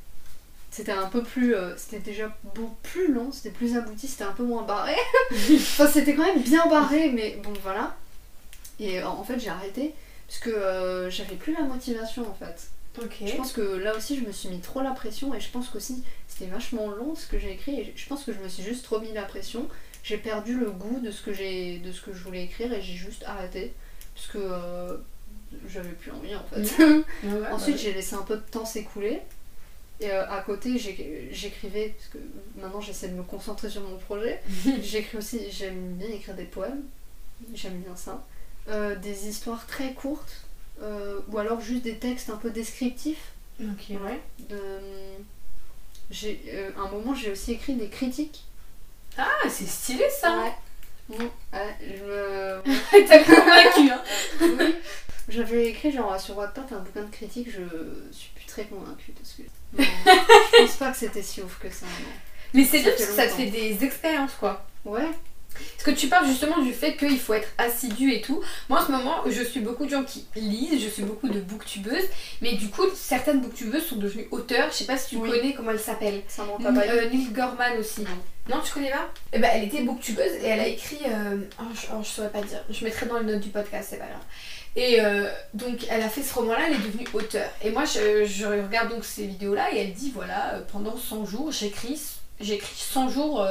[0.71, 1.55] C'était un peu plus.
[1.55, 4.95] euh, c'était déjà beaucoup plus long, c'était plus abouti, c'était un peu moins barré.
[5.33, 7.97] enfin, c'était quand même bien barré, mais bon, voilà.
[8.79, 9.95] Et en fait, j'ai arrêté
[10.29, 12.69] parce que euh, j'avais plus la motivation en fait.
[12.99, 15.69] Je pense que là aussi je me suis mis trop la pression et je pense
[15.69, 18.63] qu'aussi c'était vachement long ce que j'ai écrit et je pense que je me suis
[18.63, 19.69] juste trop mis la pression.
[20.03, 22.83] J'ai perdu le goût de ce que j'ai de ce que je voulais écrire et
[22.83, 23.73] j'ai juste arrêté
[24.15, 24.97] parce que euh,
[25.69, 26.83] j'avais plus envie en fait.
[26.83, 29.21] Ouais, Ensuite bah j'ai laissé un peu de temps s'écouler
[30.01, 32.19] et euh, à côté j'écrivais parce que
[32.61, 34.41] maintenant j'essaie de me concentrer sur mon projet.
[34.83, 36.83] J'écris aussi, j'aime bien écrire des poèmes,
[37.55, 38.25] j'aime bien ça.
[38.69, 40.45] Euh, des histoires très courtes,
[41.29, 43.33] ou alors juste des textes un peu descriptifs.
[43.61, 44.21] ok, ouais.
[44.49, 44.59] De...
[46.11, 48.45] J'ai, euh, un moment, j'ai aussi écrit des critiques.
[49.17, 50.39] Ah, c'est stylé ça.
[50.39, 50.53] Ouais.
[51.09, 51.19] Bon,
[51.53, 52.63] ouais, je me-
[53.09, 54.03] T'as convaincu, hein.
[54.41, 54.75] Oui.
[55.29, 57.61] J'avais écrit genre sur Wattpad un bouquin de critiques, je
[58.13, 59.43] suis plus très convaincue parce que
[59.79, 59.85] non,
[60.53, 61.87] je pense pas que c'était si ouf que ça.
[61.87, 62.09] non.
[62.53, 64.65] Mais c'est bien parce que ça te fait des expériences quoi.
[64.85, 65.09] Ouais,
[65.55, 68.41] Parce que tu parles justement du fait qu'il faut être assidu et tout.
[68.69, 71.41] Moi en ce moment, je suis beaucoup de gens qui lisent, je suis beaucoup de
[71.41, 72.05] booktubeuses,
[72.41, 74.69] mais du coup, certaines booktubeuses sont devenues auteurs.
[74.71, 75.31] Je sais pas si tu Oui.
[75.31, 75.73] connais comment
[76.75, 76.91] pas eu.
[76.91, 78.03] Euh, Neil Gorman aussi.
[78.03, 78.57] Non.
[78.57, 79.09] Non, tu connais pas?
[79.33, 80.99] Eh ben, Elle était booktubeuse et elle a écrit.
[81.07, 82.65] euh, oh, je, oh, je saurais pas dire.
[82.69, 84.23] Je mettrai dans les notes du podcast, c'est pas grave.
[84.77, 87.51] Et euh, donc, elle a fait ce roman-là, elle est devenue auteure.
[87.63, 91.27] Et moi, je, je regarde donc ces vidéos-là et elle dit voilà, euh, pendant 100
[91.27, 92.01] jours, j'écris
[92.41, 93.47] j'écris 100 jours.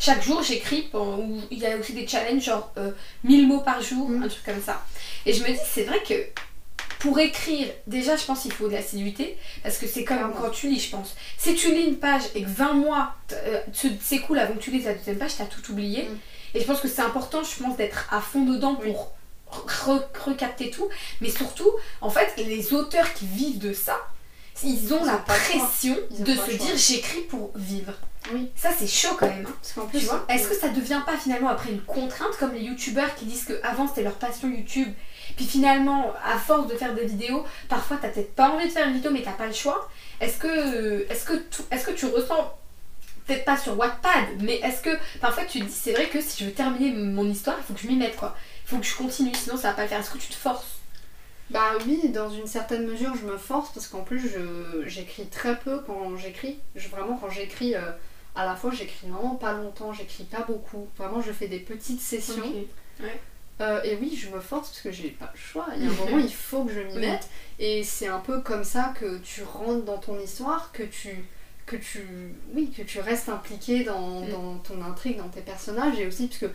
[0.00, 0.88] Chaque jour, j'écris.
[0.94, 2.90] ou Il y a aussi des challenges, genre euh,
[3.24, 4.22] 1000 mots par jour, Mm.
[4.24, 4.82] un truc comme ça.
[5.26, 6.14] Et je me dis, c'est vrai que
[6.98, 9.36] pour écrire, déjà, je pense qu'il faut de l'assiduité.
[9.62, 11.14] Parce que c'est comme quand tu lis, je pense.
[11.38, 13.60] Si tu lis une page et que 20 mois euh,
[14.02, 16.02] s'écoulent avant que tu lises la deuxième page, t'as tout oublié.
[16.04, 16.18] Mm.
[16.54, 18.92] Et je pense que c'est important, je pense, d'être à fond dedans Oui.
[18.92, 19.12] pour
[19.52, 20.88] re- recapter tout.
[21.20, 23.96] Mais surtout, en fait, les auteurs qui vivent de ça,
[24.64, 27.92] ils ont Ils la ont pression de se dire j'écris pour vivre.
[28.32, 28.50] Oui.
[28.56, 29.44] Ça, c'est chaud quand même.
[29.48, 29.52] hein.
[29.60, 32.52] Parce qu'en Tu plus, vois Est-ce que ça devient pas finalement après une contrainte comme
[32.54, 34.92] les youtubeurs qui disent qu'avant c'était leur passion YouTube
[35.36, 38.88] puis finalement à force de faire des vidéos parfois t'as peut-être pas envie de faire
[38.88, 39.88] une vidéo mais t'as pas le choix
[40.20, 42.52] Est-ce que, est-ce que, tu- est-ce que tu ressens
[43.26, 44.90] peut-être pas sur Wattpad mais est-ce que
[45.20, 47.74] parfois tu te dis c'est vrai que si je veux terminer mon histoire il faut
[47.74, 48.34] que je m'y mette quoi
[48.66, 50.34] il faut que je continue sinon ça va pas le faire est-ce que tu te
[50.34, 50.66] forces?
[51.50, 55.56] Bah oui, dans une certaine mesure, je me force parce qu'en plus, je, j'écris très
[55.58, 56.60] peu quand j'écris.
[56.92, 57.80] Vraiment, quand j'écris, euh,
[58.34, 60.88] à la fois, j'écris vraiment pas longtemps, j'écris pas beaucoup.
[60.96, 62.42] Vraiment, je fais des petites sessions.
[63.60, 65.66] Euh, et oui, je me force parce que j'ai pas le choix.
[65.76, 67.28] Il y a un moment, il faut que je m'y mette.
[67.58, 71.24] Et c'est un peu comme ça que tu rentres dans ton histoire, que tu,
[71.66, 72.06] que tu,
[72.54, 74.30] oui, que tu restes impliqué dans, Mm.
[74.30, 75.98] dans ton intrigue, dans tes personnages.
[76.00, 76.50] Et aussi parce que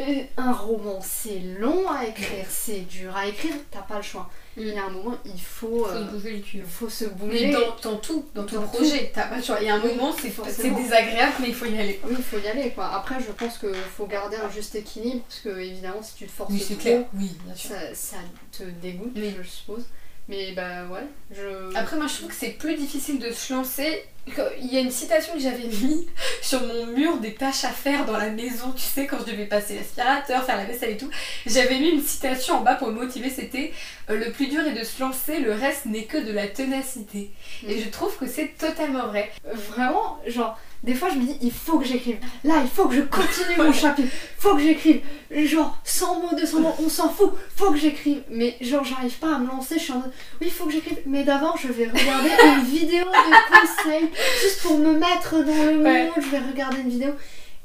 [0.00, 4.28] Et un roman, c'est long à écrire, c'est dur à écrire, t'as pas le choix.
[4.56, 4.78] Il y Mm.
[4.78, 6.56] a un moment, il faut, Faut euh, se bouger le cul.
[6.58, 7.52] il faut se Mais bouger.
[7.52, 9.58] dans, dans tout, dans ton Dans projet, t'as pas le choix.
[9.60, 12.00] Il y a un moment, c'est désagréable, mais il faut y aller.
[12.04, 12.86] Oui, il faut y aller quoi.
[12.92, 16.32] Après, je pense qu'il faut garder un juste équilibre parce que évidemment, si tu te
[16.32, 17.04] forces Oui, c'est trop, clair.
[17.14, 17.70] Oui, bien sûr.
[17.70, 18.16] ça, ça
[18.50, 19.32] te dégoûte, Oui.
[19.40, 19.84] je suppose.
[20.28, 21.76] Mais bah ouais, je.
[21.76, 24.02] Après, moi, je trouve que c'est plus difficile de se lancer.
[24.26, 26.06] Il y a une citation que j'avais mis
[26.42, 29.44] sur mon mur des tâches à faire dans la maison, tu sais, quand je devais
[29.44, 31.10] passer l'aspirateur, faire la vaisselle et tout.
[31.44, 33.74] J'avais mis une citation en bas pour me motiver, c'était
[34.08, 37.30] euh, Le plus dur est de se lancer, le reste n'est que de la ténacité.
[37.68, 39.30] Et je trouve que c'est totalement vrai.
[39.52, 42.18] Vraiment, genre, des fois je me dis, il faut que j'écrive.
[42.44, 44.08] Là, il faut que je continue mon chapitre.
[44.38, 45.00] Faut que j'écrive.
[45.34, 47.32] Genre, 100 mots, 200 mots, on s'en fout.
[47.56, 48.22] Faut que j'écrive.
[48.30, 49.76] Mais genre, j'arrive pas à me lancer.
[49.78, 50.98] Je suis en mode, oui, il faut que j'écrive.
[51.06, 54.08] Mais d'abord, je vais regarder une vidéo de conseils.
[54.42, 56.04] Juste pour me mettre dans le Ouais.
[56.04, 57.10] mood, je vais regarder une vidéo.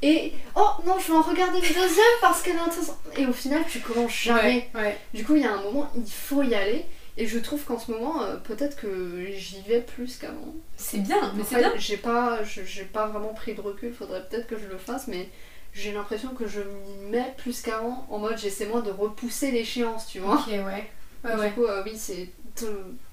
[0.02, 2.98] Et oh non, je vais en regarder une deuxième parce qu'elle est intéressante.
[3.18, 4.70] Et au final, tu commences jamais.
[4.74, 4.98] Ouais, ouais.
[5.14, 6.86] Du coup, il y a un moment, il faut y aller.
[7.20, 10.56] Et je trouve qu'en ce moment, euh, peut-être que j'y vais plus qu'avant.
[10.78, 11.74] C'est bien, mais c'est bien.
[11.78, 15.28] j'ai pas, j'ai pas vraiment pris de recul, faudrait peut-être que je le fasse, mais
[15.74, 20.08] j'ai l'impression que je m'y mets plus qu'avant, en mode j'essaie moins de repousser l'échéance,
[20.08, 20.36] tu vois.
[20.36, 20.90] Ok, ouais.
[21.26, 22.30] Ouais, du coup, euh, oui, c'est.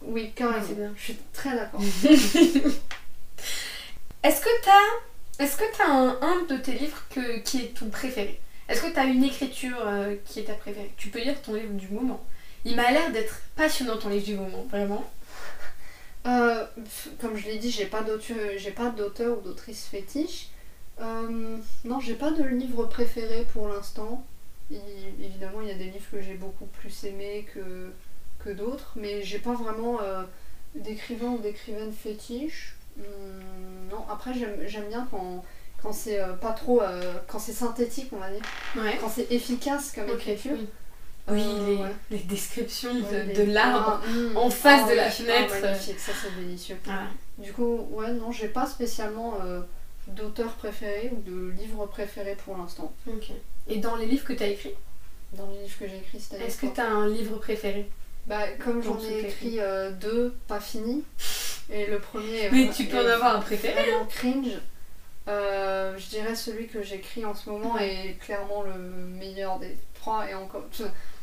[0.02, 0.58] Oui, carrément.
[0.58, 0.94] Ouais, c'est bien.
[0.96, 1.80] je suis très d'accord.
[4.22, 4.70] Est-ce que t'as
[5.38, 8.40] est-ce que t'as un, un de tes livres que, qui est ton préféré?
[8.68, 10.92] Est-ce que t'as une écriture euh, qui est ta préférée?
[10.96, 12.24] Tu peux lire ton livre du moment.
[12.66, 15.08] Il m'a l'air d'être passionnant ton livre du moment, vraiment.
[16.26, 16.66] Euh,
[17.20, 20.48] comme je l'ai dit, j'ai pas d'auteur, j'ai pas d'auteur ou d'autrice fétiche.
[21.00, 24.24] Euh, non, j'ai pas de livre préféré pour l'instant.
[24.70, 27.92] Évidemment, il y a des livres que j'ai beaucoup plus aimés que,
[28.44, 30.24] que d'autres, mais j'ai pas vraiment euh,
[30.74, 32.74] d'écrivain ou d'écrivaine fétiche.
[32.98, 33.04] Hum,
[33.92, 35.44] non, après, j'aime bien quand,
[35.80, 36.82] quand c'est euh, pas trop.
[36.82, 38.42] euh, quand c'est synthétique, on va dire.
[38.74, 38.98] Ouais.
[39.00, 40.56] Quand c'est efficace comme écriture.
[40.58, 40.66] Oui,
[41.28, 44.00] Oui, Euh, les, descriptions de, Ouais, de les- l'arbre.
[44.04, 45.54] Ah, hum, en face ah de la fenêtre.
[45.58, 46.78] Ah, magnifique, ça c'est délicieux.
[46.84, 47.08] Voilà.
[47.38, 49.60] Du coup, ouais, non, j'ai pas spécialement euh,
[50.06, 52.92] d'auteur préféré ou de livre préféré pour l'instant.
[53.08, 53.30] Ok.
[53.68, 54.74] Et dans les livres que t'as écrits,
[55.32, 56.74] Dans les livres que j'ai écrits, c'est-à-dire est-ce que quoi?
[56.76, 57.88] t'as un livre préféré?
[58.28, 61.02] Bah, comme j'en ai écrit euh, deux, pas finis,
[61.70, 63.74] et le premier Mais tu peux est en avoir un préféré.
[63.90, 64.58] vraiment cringe.
[65.28, 70.28] Euh, je dirais celui que j'écris en ce moment est clairement le meilleur des trois
[70.30, 70.64] et encore.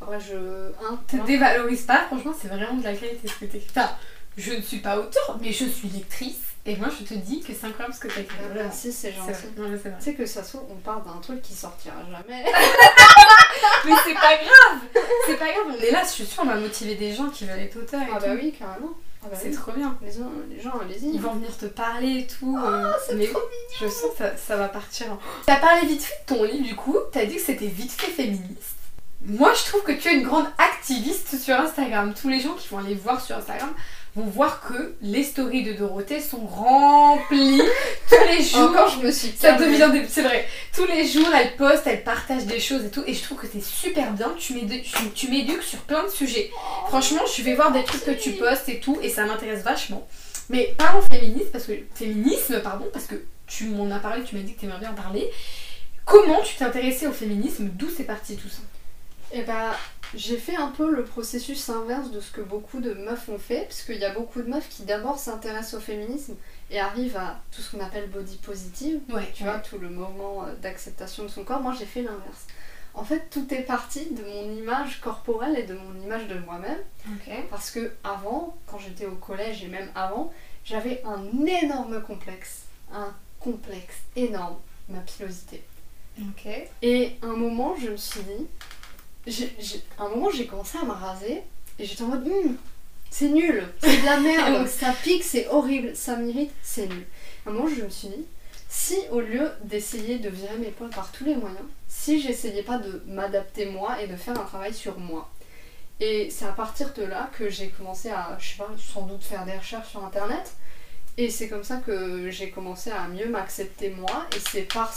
[0.02, 0.72] Après, je.
[0.86, 1.24] Un, Te non.
[1.24, 3.68] dévalorise pas, franchement, c'est vraiment de la qualité ce que t'écris.
[3.70, 3.90] Enfin,
[4.38, 6.40] je ne suis pas auteur, mais je suis lectrice.
[6.66, 8.38] Et moi, je te dis que c'est incroyable ce que t'as écrit.
[8.40, 8.64] Ah, Vraiment.
[8.64, 9.32] Merci, c'est gentil.
[9.58, 9.78] mais.
[9.78, 12.46] Tu sais que ça se on parle d'un truc qui sortira jamais.
[13.86, 16.56] Mais c'est pas grave C'est pas grave, on est là, je suis sûre, on va
[16.56, 18.26] motiver des gens qui veulent être auteurs et ah tout.
[18.28, 18.92] bah oui, carrément.
[19.26, 19.56] Ah bah C'est oui.
[19.56, 19.98] trop bien.
[20.02, 21.14] Les, gens- les gens, allez-y.
[21.14, 22.58] Ils vont venir te parler et tout.
[22.64, 25.08] euh, c'est mais trop oui, je sens que ça, ça va partir.
[25.46, 28.12] T'as parlé vite fait de ton livre, du coup, t'as dit que c'était vite fait
[28.12, 28.76] féministe.
[29.26, 32.14] Moi, je trouve que tu es une grande activiste sur Instagram.
[32.20, 33.72] Tous les gens qui vont aller voir sur Instagram
[34.16, 37.62] vont voir que les stories de Dorothée sont remplies
[38.10, 38.70] tous les jours.
[38.70, 40.08] Encore, je me suis Ça devient des...
[40.08, 40.48] C'est vrai.
[40.76, 43.04] Tous les jours, elle poste, elle partage des choses et tout.
[43.08, 44.32] Et je trouve que c'est super bien.
[44.38, 46.52] Tu m'édu- tu- tu m'éduques sur plein de sujets.
[46.88, 49.00] Franchement, je vais voir des trucs que tu postes et tout.
[49.02, 50.08] Et ça m'intéresse vachement.
[50.50, 51.74] Mais parlons féministe, parce que...
[51.96, 53.16] Féminisme, pardon, parce que
[53.48, 55.30] tu m'en as parlé, tu m'as dit que tu aimais bien en parler.
[56.06, 57.70] Comment tu t'es intéressée au féminisme?
[57.74, 58.62] D'où c'est parti tout ça?
[59.32, 59.76] Et bah,
[60.16, 63.64] j'ai fait un peu le processus inverse de ce que beaucoup de meufs ont fait,
[63.64, 66.36] parce qu'il y a beaucoup de meufs qui d'abord s'intéressent au féminisme
[66.70, 70.46] et arrivent à tout ce qu'on appelle body positive, Ouais, tu vois, tout le mouvement
[70.46, 71.62] euh, d'acceptation de son corps.
[71.62, 72.48] Moi, j'ai fait l'inverse.
[72.96, 76.78] En fait, tout est parti de mon image corporelle et de mon image de moi-même.
[77.50, 80.32] Parce que avant, quand j'étais au collège et même avant,
[80.64, 82.66] j'avais un énorme complexe.
[82.94, 84.58] Un complexe énorme,
[84.90, 85.64] ma pilosité.
[86.22, 86.48] Ok.
[86.84, 88.46] Et un moment, je me suis dit,
[89.98, 91.44] à un moment, j'ai commencé à me raser
[91.80, 92.58] et j'étais en mode, Hum,
[93.10, 97.06] c'est nul, c'est de la merde, ça pique, c'est horrible, ça m'irrite, c'est nul.
[97.46, 98.26] À un moment, je me suis dit,
[98.70, 102.80] si au lieu d'essayer de virer mes poils par tous les moyens, si j'essayais pas
[102.80, 105.30] de m'adapter moi et de faire un travail sur moi.
[106.00, 109.24] Et c'est à partir de là que j'ai commencé à, je sais pas, sans doute
[109.24, 110.56] faire des recherches sur internet.
[111.18, 114.26] Et c'est comme ça que j'ai commencé à mieux m'accepter moi.
[114.36, 114.92] Et c'est par,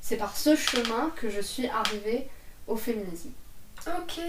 [0.00, 2.26] c'est par ce chemin que je suis arrivée
[2.66, 3.30] au féminisme.
[3.86, 4.20] Ok.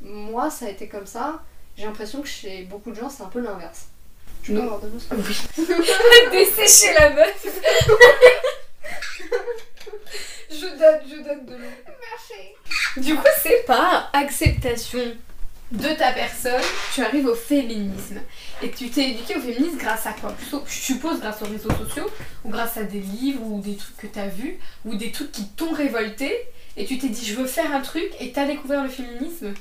[0.00, 1.42] Moi, ça a été comme ça.
[1.76, 3.86] J'ai l'impression que chez beaucoup de gens, c'est un peu l'inverse.
[4.42, 5.36] Je peux avoir de l'eau, Oui.
[6.32, 7.46] Dessécher la meuf.
[10.50, 11.70] je donne, je donne de l'eau.
[11.86, 13.04] Merci.
[13.08, 15.16] Du coup, c'est par acceptation
[15.72, 16.62] de ta personne,
[16.94, 18.20] tu arrives au féminisme.
[18.62, 20.30] Et tu t'es éduqué au féminisme grâce à quoi?
[20.32, 22.08] Plutôt, Je suppose grâce aux réseaux sociaux,
[22.44, 25.32] ou grâce à des livres, ou des trucs que tu as vus, ou des trucs
[25.32, 26.46] qui t'ont révolté.
[26.76, 29.54] Et tu t'es dit je veux faire un truc et t'as découvert le féminisme?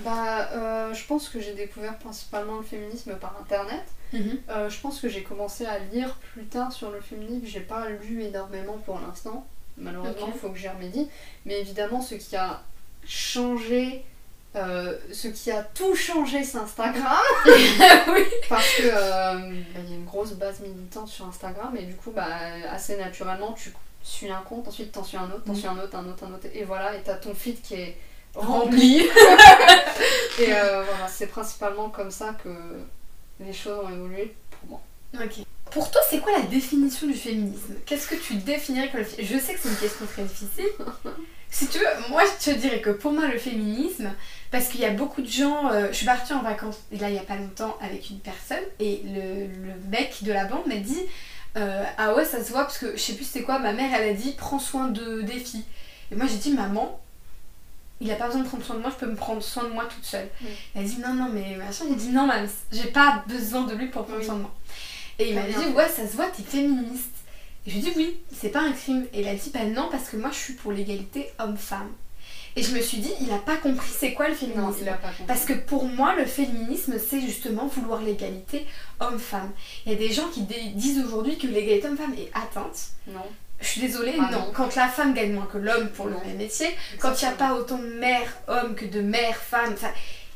[0.00, 3.84] Bah, euh, je pense que j'ai découvert principalement le féminisme par internet.
[4.12, 4.38] Mhm.
[4.48, 7.46] Euh, je pense que j'ai commencé à lire plus tard sur le féminisme.
[7.46, 9.46] J'ai pas lu énormément pour l'instant.
[9.76, 11.08] Malheureusement, il faut que j'y remédie.
[11.46, 12.62] Mais évidemment, ce qui a
[13.06, 14.04] changé,
[14.56, 17.16] euh, ce qui a tout changé, c'est Instagram.
[17.46, 18.22] oui.
[18.48, 22.12] Parce que euh, bah, y a une grosse base militante sur Instagram et du coup,
[22.12, 22.26] bah,
[22.70, 23.72] assez naturellement, tu
[24.04, 25.58] suis un compte, ensuite t'en suis un autre, t'en Mhm.
[25.58, 26.46] suis un autre, un autre, un autre.
[26.54, 27.96] Et voilà, et t'as ton feed qui est
[28.34, 29.08] Rempli.
[29.08, 29.08] rempli.
[30.40, 32.48] Et euh, voilà, c'est principalement comme ça que
[33.40, 34.80] les choses ont évolué pour moi.
[35.24, 35.44] Ok.
[35.70, 37.74] Pour toi, c'est quoi la définition du féminisme?
[37.86, 40.66] Qu'est-ce que tu définirais comme le féminisme Je sais que c'est une question très difficile.
[41.50, 44.10] Si tu veux, moi je te dirais que pour moi le féminisme,
[44.50, 47.14] parce qu'il y a beaucoup de gens, euh, je suis partie en vacances là il
[47.14, 50.74] y a pas longtemps avec une personne et le, le mec de la bande m'a
[50.78, 51.02] dit
[51.56, 53.90] euh, ah ouais ça se voit parce que je sais plus c'était quoi, ma mère
[53.94, 55.64] elle a dit prends soin de des filles.
[56.10, 57.00] Et moi j'ai dit maman,
[58.00, 59.68] il a pas besoin de prendre soin de moi, je peux me prendre soin de
[59.70, 60.28] moi toute seule.
[60.40, 60.46] Mm.
[60.74, 63.74] Elle a dit non non mais machin, j'ai dit non maman, j'ai pas besoin de
[63.74, 64.26] lui pour prendre Oui.
[64.26, 64.54] soin de moi.
[65.18, 67.10] Et il m'a dit ouais ça se voit t'es féministe.
[67.66, 69.06] Et je lui ai dit oui, c'est pas un crime.
[69.12, 71.90] Et il a dit bah non parce que moi je suis pour l'égalité homme-femme.
[72.56, 74.86] Et je me suis dit il a pas compris c'est quoi le féminisme.
[75.26, 78.66] Parce que pour moi, le féminisme, c'est justement vouloir l'égalité
[79.00, 79.50] homme-femme.
[79.86, 82.90] Il y a des gens qui disent aujourd'hui que l'égalité homme-femme est atteinte.
[83.08, 83.20] Non.
[83.60, 84.38] Je suis désolée, Ah non.
[84.38, 84.52] non.
[84.54, 86.68] Quand la femme gagne moins que l'homme pour le même métier,
[87.00, 89.74] quand il n'y a pas autant de mères hommes que de mères femmes,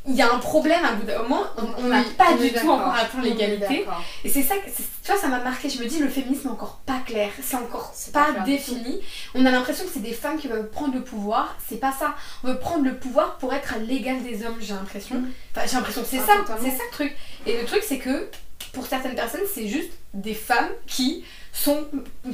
[0.08, 1.42] il y a un problème à bout d'un moment.
[1.58, 3.86] On on n'a Oui, pas du tout encore atteint l'égalité.
[4.24, 5.68] Et c'est ça, tu vois, ça m'a marqué.
[5.68, 9.00] Je me dis, le féminisme est encore pas clair, c'est encore pas, défini.
[9.34, 11.56] On a l'impression que c'est des femmes qui veulent prendre le pouvoir.
[11.68, 12.14] C'est pas ça.
[12.42, 15.16] On veut prendre le pouvoir pour être à l'égal des hommes, j'ai l'impression.
[15.16, 15.30] Mhm.
[15.54, 17.16] Enfin, j'ai l'impression que c'est Ah, ça, c'est ça le truc.
[17.46, 18.28] Et le truc, c'est que
[18.72, 21.86] pour certaines personnes, c'est juste des femmes qui sont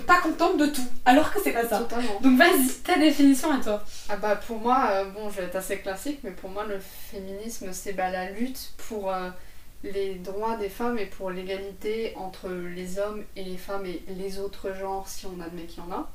[0.07, 1.78] pas contentes de tout, alors que c'est pas ça.
[1.78, 2.20] Totalement.
[2.20, 3.85] Donc vas-y, ta définition à toi.
[4.09, 6.78] Ah bah pour moi, euh, bon je vais être assez classique, mais pour moi le
[6.78, 9.30] féminisme c'est bah, la lutte pour euh,
[9.82, 14.39] les droits des femmes et pour l'égalité entre les hommes et les femmes et les
[14.39, 16.11] autres genres si on admet qu'il y en a.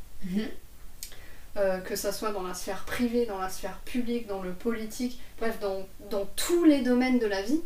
[1.58, 5.20] Euh, que ça soit dans la sphère privée, dans la sphère publique, dans le politique,
[5.40, 7.62] bref, dans, dans tous les domaines de la vie.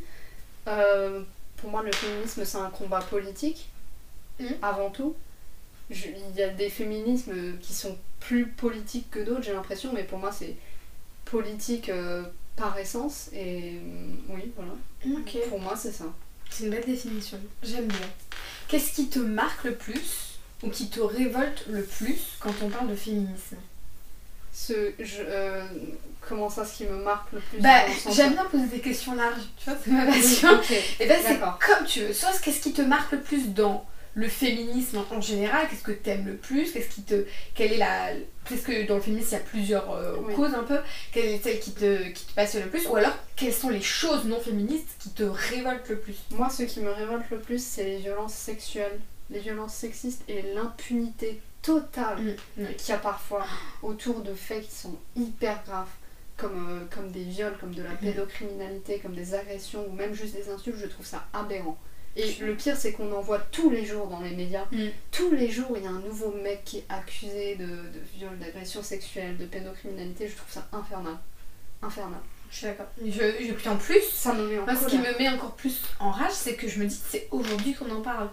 [0.68, 1.22] Euh,
[1.64, 3.70] pour moi, le féminisme, c'est un combat politique,
[4.38, 4.48] Mhm.
[4.62, 5.16] avant tout.
[5.90, 10.04] Je- Il y a des féminismes qui sont plus politiques que d'autres, j'ai l'impression, mais
[10.04, 10.56] pour moi, c'est
[11.24, 12.24] politique euh,
[12.58, 13.80] par essence, et euh,
[14.30, 14.74] oui, voilà.
[15.20, 15.38] Ok.
[15.48, 16.06] Pour moi, c'est ça.
[16.50, 17.40] C'est une belle définition.
[17.64, 18.10] J'aime bien.
[18.68, 22.90] Qu'est-ce qui te marque le plus ou qui te révolte le plus quand on parle
[22.90, 23.56] de féminisme?
[24.54, 25.64] Ce, je, euh,
[26.22, 27.82] comment ça, ce qui me marque le plus Bah,
[28.12, 30.50] j'aime bien poser des questions larges, tu vois, c'est ma Oui, passion.
[31.00, 32.14] Et ben c'est comme tu veux.
[32.14, 33.86] Soit qu'est-ce qui te marque le plus dans
[34.16, 37.26] le féminisme en général, qu'est-ce que t'aimes le plus, qu'est-ce qui te,
[37.56, 38.10] quelle est la,
[38.48, 40.36] parce que dans le féminisme il y a plusieurs euh, Oui.
[40.36, 40.78] causes un peu,
[41.12, 43.82] quelle est celle qui te, qui te passionne le plus, ou alors quelles sont les
[43.82, 46.16] choses non féministes qui te révoltent le plus?
[46.30, 49.00] Moi, ce qui me révolte le plus, c'est les violences sexuelles,
[49.32, 52.66] les violences sexistes et l'impunité totale Mm.
[52.78, 53.46] qu'il y a parfois
[53.82, 55.90] autour de faits qui sont hyper graves,
[56.38, 60.36] comme, euh, comme des viols, comme de la pédocriminalité, comme des agressions ou même juste
[60.36, 60.78] des insultes.
[60.80, 61.78] Je trouve ça aberrant.
[62.16, 64.66] Et le pire, c'est qu'on en voit tous les jours dans les médias.
[64.72, 64.90] Mm.
[65.12, 68.38] Tous les jours, il y a un nouveau mec qui est accusé de, de viol,
[68.38, 70.28] d'agression sexuelle, de pédocriminalité.
[70.28, 71.18] Je trouve ça infernal.
[71.82, 72.20] Infernal.
[72.52, 72.86] Je suis d'accord.
[73.04, 75.56] Je, je, puis en plus, Ça me met en Moi, ce qui me met encore
[75.56, 78.30] plus en rage, c'est que je me dis que c'est aujourd'hui qu'on en parle.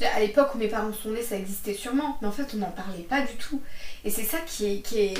[0.00, 2.70] À l'époque où mes parents sont nés, ça existait sûrement, mais en fait, on n'en
[2.70, 3.60] parlait pas du tout.
[4.04, 5.14] Et c'est ça qui est, qui, est,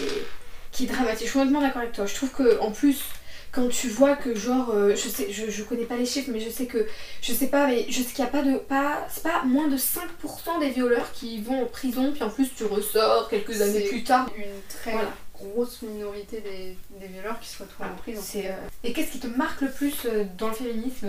[0.72, 1.27] qui est dramatique.
[1.27, 2.07] Je suis complètement d'accord avec toi.
[2.07, 3.03] Je trouve que en plus,
[3.53, 6.41] quand tu vois que, genre, euh, je sais, je, je connais pas les chiffres, mais
[6.41, 6.89] je sais que,
[7.22, 9.68] je sais pas, mais je sais qu'il n'y a pas de, pas, c'est pas moins
[9.68, 13.83] de 5% des violeurs qui vont en prison, puis en plus, tu ressors quelques années
[13.89, 14.29] plus tard.
[14.37, 15.09] Une très Voilà.
[15.35, 18.20] grosse minorité des, des violeurs qui se retrouvent en prison.
[18.37, 18.51] Euh,
[18.83, 21.07] Et qu'est-ce qui te marque le plus euh, dans le féminisme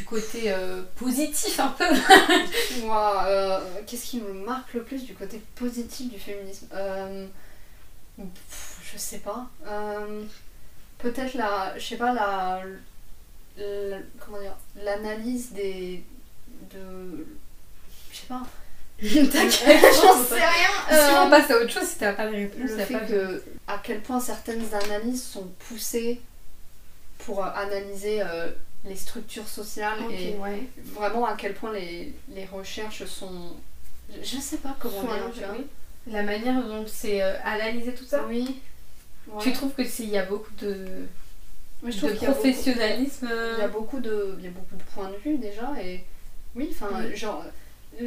[0.00, 1.84] du côté euh, positif un peu
[2.82, 7.26] Moi, euh, qu'est-ce qui me marque le plus du côté positif du féminisme Euh,
[8.16, 9.46] pff, Je sais pas.
[10.96, 11.78] Peut-être la.
[11.78, 12.62] Je sais pas, la.
[13.58, 16.02] la- comment dire L'analyse des.
[16.72, 17.26] de.
[18.10, 18.42] Je sais pas.
[19.00, 20.70] T'inquiète, J'en sais rien.
[20.88, 23.42] Si on passe à autre chose, si t'as pas de réponse, le fait pas que
[23.66, 26.20] à quel point certaines analyses sont poussées
[27.18, 28.22] pour analyser
[28.84, 30.62] les structures sociales et ouais.
[30.94, 33.52] vraiment à quel point les, les recherches sont
[34.10, 35.02] je- je sais pas comment
[35.34, 35.66] dire oui.
[36.10, 38.24] La manière dont c'est euh, analysé tout ça.
[38.28, 38.60] oui
[39.28, 39.42] Ouais.
[39.42, 40.86] Tu trouves que s'il y a beaucoup de,
[41.86, 45.10] je de qu'il professionnalisme il y a beaucoup de il y a beaucoup de points
[45.10, 46.02] de vue déjà et
[46.56, 47.14] oui enfin Oui.
[47.16, 47.44] genre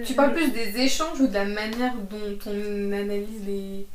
[0.05, 3.85] Tu parles plus des échanges ou de la manière dont on analyse les.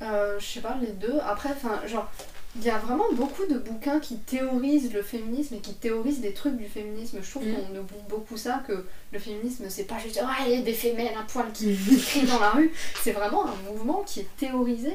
[0.00, 1.18] Euh, je sais pas, les deux.
[1.26, 2.08] Après, enfin, genre,
[2.56, 6.32] il y a vraiment beaucoup de bouquins qui théorisent le féminisme et qui théorisent des
[6.32, 7.18] trucs du féminisme.
[7.22, 7.54] Je trouve Mm.
[7.54, 10.72] qu'on oublie beaucoup ça, que le féminisme, c'est pas juste ah, il y a des
[10.72, 12.72] fémènes à poil qui, qui crient dans la rue.
[13.02, 14.92] C'est vraiment un mouvement qui est théorisé.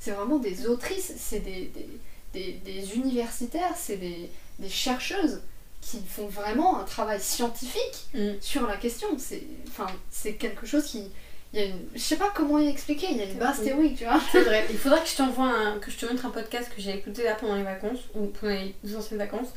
[0.00, 1.88] C'est vraiment des autrices, c'est des, des,
[2.32, 5.42] des- des universitaires, c'est des, des chercheuses
[5.80, 8.32] qui font vraiment un travail scientifique Mm.
[8.40, 9.08] sur la question.
[9.18, 11.10] C'est enfin, c'est quelque chose qui.
[11.52, 13.62] Il y a une, je sais pas comment y expliquer, il y a une base
[13.62, 14.20] théorique, tu vois.
[14.30, 14.66] C'est vrai.
[14.70, 17.24] Il faudrait que je t'envoie un, que je te montre un podcast que j'ai écouté
[17.24, 19.48] là pendant les vacances ou pendant les anciennes vacances,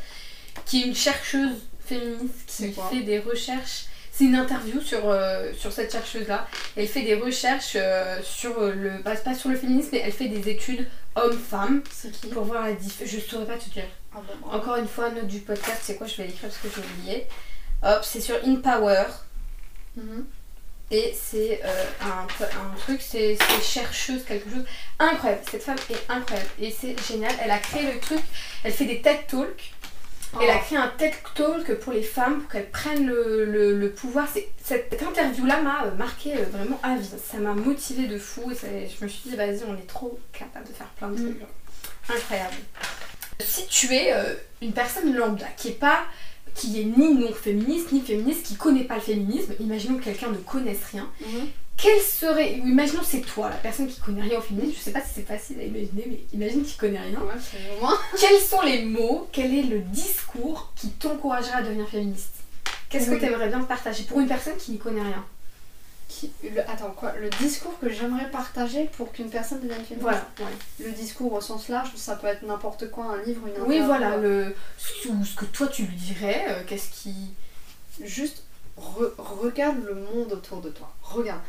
[0.66, 3.86] qui est une chercheuse féministe qui fait des recherches.
[4.12, 6.48] C'est une interview sur, euh, sur cette chercheuse-là.
[6.78, 9.04] Elle fait des recherches euh, sur euh, le.
[9.04, 10.88] bah, pas sur le féminisme, mais elle fait des études
[11.92, 13.14] C'est qui pour voir la différence.
[13.14, 13.84] Je saurais pas te dire.
[14.14, 14.50] Ah bon.
[14.52, 17.28] Encore une fois, note du podcast, c'est quoi Je vais l'écrire parce que j'ai oublié.
[17.84, 19.04] Hop, c'est sur In Power.
[19.98, 20.26] Mhm.
[20.92, 24.66] Et c'est euh, un, un truc, c'est chercheuse, quelque chose.
[25.00, 26.50] Incroyable, cette femme est incroyable.
[26.60, 28.20] Et c'est génial, elle a créé le truc,
[28.64, 29.72] elle fait des TED Talks.
[30.42, 30.64] Elle a Oh.
[30.66, 34.28] créé un TED Talk pour les femmes, pour qu'elles prennent le, le- le pouvoir.
[34.64, 37.08] Cette interview-là m'a euh, marqué euh, vraiment à vie.
[37.32, 40.20] Ça m'a motivée de fou et ça- je me suis dit, vas-y, on est trop
[40.34, 41.36] capable de faire plein de Mm.
[41.36, 41.48] trucs.
[42.10, 42.56] Incroyable.
[43.40, 46.04] Si tu es euh, une personne lambda qui est pas
[46.56, 50.30] qui est ni non féministe ni féministe qui connaît pas le féminisme, imaginons que quelqu'un
[50.32, 51.48] ne connaisse rien, Mhm.
[51.78, 55.02] quel serait, imaginons c'est toi, la personne qui connaît rien au féminisme, je sais pas
[55.02, 57.20] si c'est facile à imaginer, mais imagine qu'il connaît rien.
[57.20, 57.88] Ouais.
[58.20, 62.30] Quels sont les mots, quel est le discours qui t'encouragerait à devenir féministe?
[62.90, 63.18] Qu'est-ce Oui.
[63.20, 65.26] que tu aimerais bien partager pour une personne qui n'y connaît rien?
[66.08, 70.28] Qui- le- attends, quoi Le discours que j'aimerais partager pour qu'une personne devienne féministe Voilà,
[70.40, 70.86] ouais.
[70.86, 74.14] Le discours au sens large, ça peut être n'importe quoi, un livre, une Oui, voilà,
[74.14, 77.32] euh, le, ce, que toi tu lui dirais, euh, qu'est-ce qui.
[78.02, 78.44] Juste
[78.80, 80.94] re- regarde le monde autour de toi.
[81.02, 81.42] Regarde.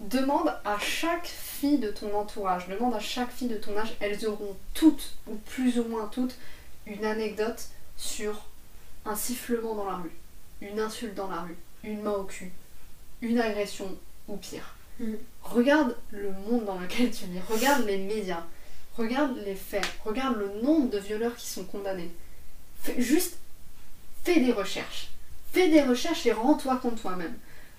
[0.00, 4.26] Demande à chaque fille de ton entourage, demande à chaque fille de ton âge, elles
[4.26, 6.34] auront toutes, ou plus ou moins toutes,
[6.86, 7.64] une anecdote
[7.98, 8.46] sur
[9.04, 10.12] un sifflement dans la rue,
[10.62, 12.50] une insulte dans la rue, une main au cul,
[13.22, 13.96] une agression
[14.28, 14.74] ou pire.
[14.98, 15.14] Mm.
[15.42, 18.44] Regarde le monde dans lequel tu vis, regarde les médias,
[18.96, 22.10] regarde les faits, regarde le nombre de violeurs qui sont condamnés.
[22.82, 23.38] Fais- juste
[24.24, 25.08] fais des recherches.
[25.52, 27.34] Fais des recherches et rends-toi compte toi-même.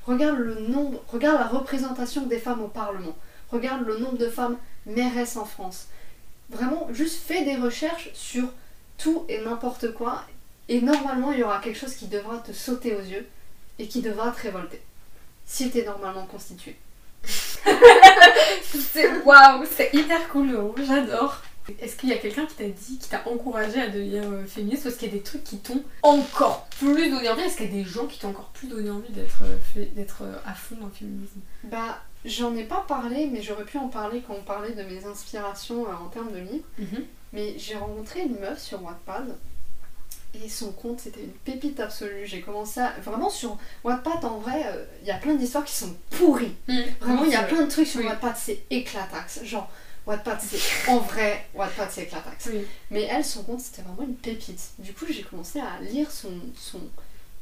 [0.06, 3.16] Regarde le nombre, regarde la représentation des femmes au Parlement.
[3.52, 5.88] Regarde le nombre de femmes mairesses en France.
[6.50, 8.48] Vraiment, juste fais des recherches sur
[8.98, 10.26] tout et n'importe quoi.
[10.70, 13.28] Et normalement, il y aura quelque chose qui devra te sauter aux yeux
[13.80, 14.82] et qui devra te révolter.
[15.52, 16.78] Si tu es normalement constitué.
[17.26, 21.42] C'est waouh, c'est hyper cool, j'adore.
[21.82, 24.86] Est-ce qu'il y a quelqu'un qui t'a dit, qui t'a encouragé à devenir euh, féministe
[24.86, 27.42] est-ce qu'il y a des trucs qui t'ont encore plus donné envie?
[27.42, 30.22] Est-ce qu'il y a des gens qui t'ont encore plus donné envie d'être euh, d'être
[30.22, 31.42] euh, à fond dans le féminisme?
[31.66, 35.06] Bah, j'en ai pas parlé, mais j'aurais pu en parler quand on parlait de mes
[35.06, 36.66] inspirations en termes de livres.
[37.34, 39.36] Mais j'ai rencontré une meuf sur Wattpad
[40.34, 42.26] et son compte c'était une pépite absolue.
[42.26, 42.94] J'ai commencé à...
[43.04, 46.56] Vraiment sur Wattpad en vrai, euh, il y a plein d'histoires qui sont pourries.
[47.00, 48.08] Vraiment, Oui, il y a plein de trucs sur Oui.
[48.08, 49.44] Wattpad, c'est éclataxe.
[49.44, 49.70] Genre,
[50.08, 52.50] Wattpad c'est en vrai, Wattpad c'est éclataxe.
[52.52, 52.66] Oui.
[52.90, 54.72] Mais elle, son compte c'était vraiment une pépite.
[54.80, 56.80] Du coup, j'ai commencé à lire son, son...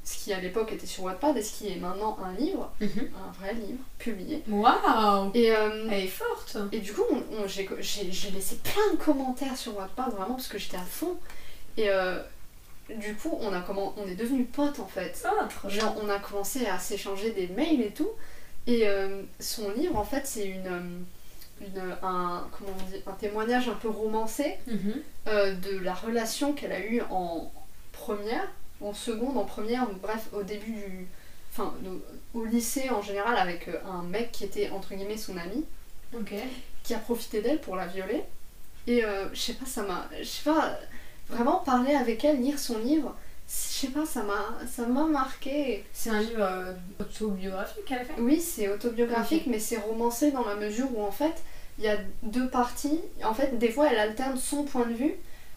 [0.04, 3.10] ce qui à l'époque était sur Wattpad et ce qui est maintenant un livre, Mhm.
[3.16, 4.44] un vrai livre publié.
[4.50, 7.04] Waouh Et, euh, Elle est forte et du coup,
[7.48, 11.16] j'ai laissé plein de commentaires sur Wattpad, vraiment, parce que j'étais à fond.
[11.78, 12.20] Et euh,
[12.98, 15.22] du coup, on, a comment, on est devenus potes, en fait.
[15.26, 15.80] Ah, trop bien.
[15.82, 18.10] Genre, on a commencé à s'échanger des mails et tout.
[18.68, 21.00] Et euh, son livre, en fait, c'est une, euh,
[21.62, 24.94] une, un, comment on dit, un témoignage un peu romancé Mhm.
[25.28, 27.52] euh, de la relation qu'elle a eue en
[27.94, 28.48] première,
[28.82, 31.08] en seconde, en première, bref, au début du...
[31.52, 31.74] Enfin,
[32.36, 35.66] au- lycée en général, avec un mec qui était, entre guillemets, son ami
[36.84, 38.24] qui a profité d'elle pour la violer.
[38.88, 40.08] Et euh, je sais pas, ça m'a.
[40.20, 40.78] Je sais pas,
[41.30, 43.16] vraiment parler avec elle, lire son livre,
[43.48, 45.84] je sais pas, ça m'a ça m'a marqué.
[45.94, 48.20] C'est un livre euh, autobiographique qu'elle a fait?
[48.20, 51.34] Oui, c'est autobiographique, mais c'est romancé dans la mesure où en fait,
[51.78, 53.00] il y a deux parties.
[53.24, 55.16] En fait, des fois, elle alterne son point de vue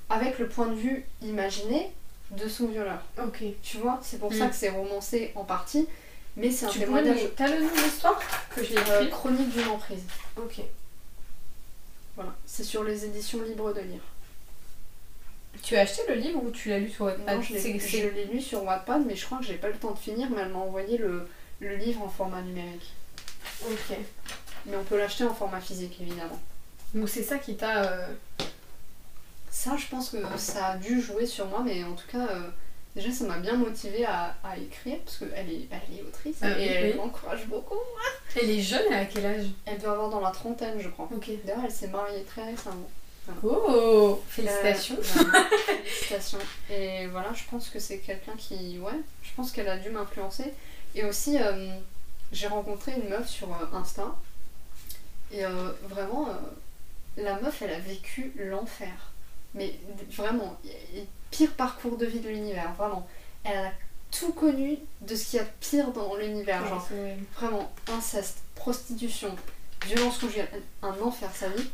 [0.09, 1.91] avec le point de vue imaginé
[2.31, 3.01] de son violeur.
[3.23, 3.43] Ok.
[3.63, 4.39] Tu vois, c'est pour Mm.
[4.39, 5.87] ça que c'est romancé en partie,
[6.37, 7.19] mais c'est un Tu témoignage.
[7.37, 8.19] T'as le nom de l'histoire
[8.55, 9.11] Que je l'ai euh, écrit?
[9.11, 10.03] Chronique d'une emprise.
[10.39, 10.61] Ok.
[12.17, 14.01] Voilà, c'est sur les éditions libres de lire.
[15.63, 18.41] Tu as acheté le livre ou tu l'as lu sur Wattpad Non, je l'ai lu
[18.41, 20.59] sur Wattpad, mais je crois que j'ai pas le temps de finir, mais elle m'a
[20.59, 21.29] envoyé le,
[21.61, 22.93] le livre en format numérique.
[23.65, 23.97] Ok.
[24.67, 26.41] Mais on peut l'acheter en format physique, évidemment.
[26.95, 27.85] Donc c'est ça qui t'a...
[27.85, 28.07] euh,
[29.51, 32.49] Ça, je pense que ça a dû jouer sur moi, mais en tout cas, euh,
[32.97, 36.51] déjà ça m'a bien motivée à, à écrire parce qu'elle est, elle est autrice Ah
[36.51, 36.97] et oui, elle oui.
[36.97, 37.79] m'encourage beaucoup.
[38.41, 39.47] Elle est jeune, a quel âge?
[39.67, 41.09] Elle doit avoir dans la trentaine, je crois.
[41.15, 41.31] Ok.
[41.45, 42.89] D'ailleurs, elle s'est mariée très récemment.
[43.45, 44.97] Oh Félicitations.
[44.97, 45.49] Euh, voilà.
[45.67, 46.39] Félicitations.
[46.71, 48.79] Et voilà, je pense que c'est quelqu'un qui.
[48.79, 50.53] Ouais, je pense qu'elle a dû m'influencer.
[50.95, 51.75] Et aussi, euh,
[52.33, 54.15] j'ai rencontré une meuf sur euh, Insta.
[55.31, 56.29] Et euh, vraiment,
[57.17, 59.13] la meuf, elle a vécu l'enfer.
[59.55, 59.79] Mais
[60.11, 60.59] vraiment,
[61.31, 63.07] pire parcours de vie de l'univers, vraiment.
[63.45, 63.73] Elle a
[64.11, 66.67] tout connu de ce qu'il y a de pire dans l'univers.
[66.67, 66.87] Genre,
[67.35, 69.35] vraiment inceste, prostitution,
[69.87, 70.49] violence conjugale,
[70.83, 71.71] un enfer sa vie.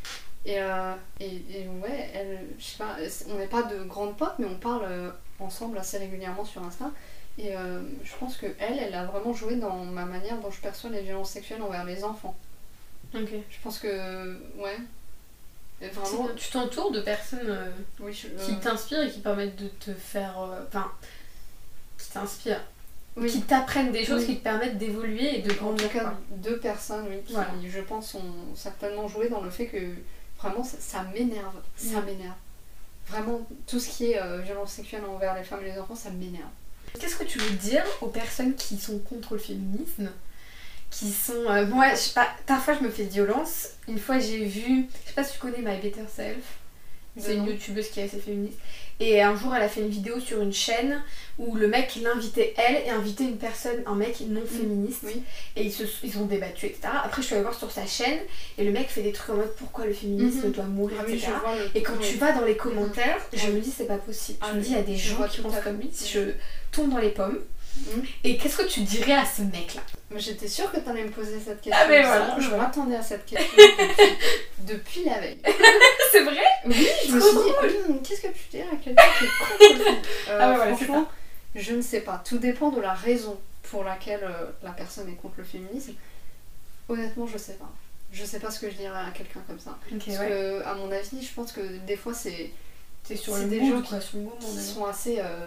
[0.48, 2.96] Et, euh, et, et ouais, elle, je sais pas,
[3.30, 6.90] on n'est pas de grandes potes, mais on parle euh, ensemble assez régulièrement sur Insta.
[7.38, 10.60] Et euh, je pense que elle, elle a vraiment joué dans ma manière dont je
[10.60, 12.34] perçois les violences sexuelles envers les enfants.
[13.14, 13.28] Ok.
[13.50, 14.76] Je pense que, ouais,
[15.82, 17.70] Et vraiment, Tu t'entoures de personnes euh,
[18.00, 20.40] oui, je- qui euh, t'inspirent et qui permettent de te faire.
[20.40, 20.90] euh, Enfin,
[21.98, 22.64] qui t'inspirent.
[23.18, 23.30] oui.
[23.30, 24.26] Qui t'apprennent des choses Oui.
[24.28, 25.92] qui te permettent d'évoluer et de En tout grandir.
[25.92, 26.14] cas, quoi.
[26.30, 27.50] deux personnes, oui, qui, Voilà.
[27.68, 29.78] je pense, ont certainement joué dans le fait que
[30.40, 31.54] vraiment ça, ça m'énerve.
[31.76, 32.04] Ça Mm.
[32.04, 32.34] m'énerve.
[33.08, 36.10] Vraiment, tout ce qui est euh, violence sexuelle envers les femmes et les enfants, ça
[36.10, 36.48] m'énerve.
[36.98, 40.10] Qu'est-ce que tu veux dire aux personnes qui sont contre le féminisme
[40.90, 41.32] Qui sont.
[41.48, 43.68] euh, moi, je sais pas, parfois je me fais violence.
[43.88, 44.86] Une fois j'ai vu.
[45.04, 46.36] Je sais pas si tu connais My Better Self.
[47.18, 48.58] C'est une youtubeuse qui est assez féministe.
[49.00, 51.00] Et un jour, elle a fait une vidéo sur une chaîne
[51.38, 55.00] où le mec l'invitait elle et invitait une personne, un mec non féministe.
[55.04, 55.22] oui.
[55.54, 56.88] Et ils, se, ils ont débattu, etc.
[57.04, 58.18] Après, je suis allée voir sur sa chaîne
[58.58, 60.52] et le mec fait des trucs en mode pourquoi le féminisme Mhm.
[60.52, 61.28] doit mourir, Ah oui, etc.
[61.76, 62.08] Et quand oui.
[62.10, 64.38] tu vas dans les commentaires, je me dis c'est pas possible.
[64.40, 65.90] Ah je me oui, dis il y a des gens qui pensent comme lui.
[66.12, 66.32] Je
[66.72, 67.38] tombe dans les pommes.
[67.86, 68.04] Mhm.
[68.24, 69.80] Et qu'est-ce que tu dirais à ce mec-là
[70.16, 71.80] J'étais sûre que t'allais me poser cette question.
[71.84, 74.16] Ah, mais voilà, je m'attendais à cette question depuis,
[74.60, 75.38] depuis la veille.
[76.12, 79.24] c'est vrai Oui, je me suis dit, hum, qu'est-ce que tu dirais à quelqu'un qui
[79.24, 79.90] est contre
[80.30, 81.08] Euh, Ah ouais, Franchement,
[81.54, 82.22] je ne sais pas.
[82.24, 83.38] Tout dépend de la raison
[83.70, 85.92] pour laquelle euh, la personne est contre le féminisme.
[86.88, 87.70] Honnêtement, je sais pas.
[88.12, 89.76] Je sais pas ce que je dirais à quelqu'un comme ça.
[89.90, 92.50] Parce que, à mon avis, je pense que des fois, c'est
[93.04, 94.36] C'est sur le des gens quoi, sur le moment.
[94.40, 95.46] qui sont assez, euh,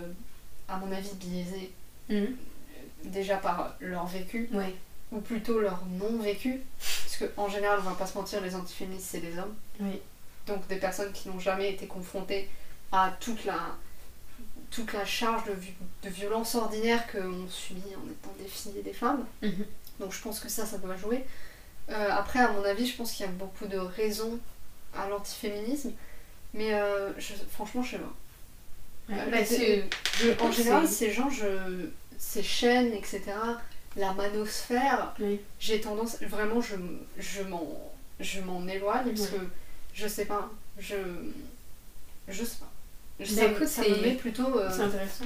[0.69, 1.71] à mon avis, biaisés.
[2.11, 2.35] Mhm.
[3.05, 4.75] Déjà par leur vécu, Ouais.
[5.11, 6.61] ou plutôt leur non-vécu.
[6.79, 9.55] Parce qu'en général, on va pas se mentir, les antiféministes, c'est des hommes.
[9.79, 9.99] Oui.
[10.47, 12.47] Donc des personnes qui n'ont jamais été confrontées
[12.91, 13.59] à toute la,
[14.69, 18.83] toute la charge de, vi- de violence ordinaire qu'on subit en étant des filles et
[18.83, 19.25] des femmes.
[19.41, 19.65] Mhm.
[19.99, 21.23] Donc je pense que ça, ça doit jouer.
[21.89, 24.39] Euh, après, à mon avis, je pense qu'il y a beaucoup de raisons
[24.95, 25.91] à l'antiféminisme.
[26.53, 29.13] Mais euh, je- franchement, je sais pas.
[29.13, 29.37] Ouais, Euh, bah,
[30.19, 31.45] Je- en général, ces gens, je,
[32.23, 33.21] ces chaînes, etc.,
[33.97, 35.39] la manosphère, Oui.
[35.59, 36.75] j'ai tendance, vraiment, je,
[37.17, 37.67] je m'en
[38.19, 39.37] je m'en éloigne parce que
[39.95, 40.47] je sais pas,
[40.77, 40.95] je,
[42.27, 42.69] je sais pas.
[43.19, 45.25] Bah, ça, me- écoute, ça me met plutôt euh, intéressant.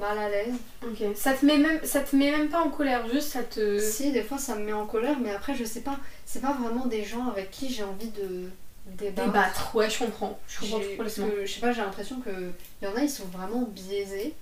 [0.00, 0.54] mal à l'aise.
[0.82, 1.14] Ok.
[1.14, 3.78] Ça te met même, ça te met même pas en colère, juste ça te.
[3.78, 6.54] Si, des fois, ça me met en colère, mais après, je sais pas, c'est pas
[6.54, 8.48] vraiment des gens avec qui j'ai envie de
[8.86, 9.26] débattre.
[9.28, 10.38] Débattre, ouais, je comprends.
[10.48, 11.28] Je comprends complètement.
[11.28, 12.50] que je sais pas, j'ai l'impression que
[12.82, 14.34] y en a, ils sont vraiment biaisés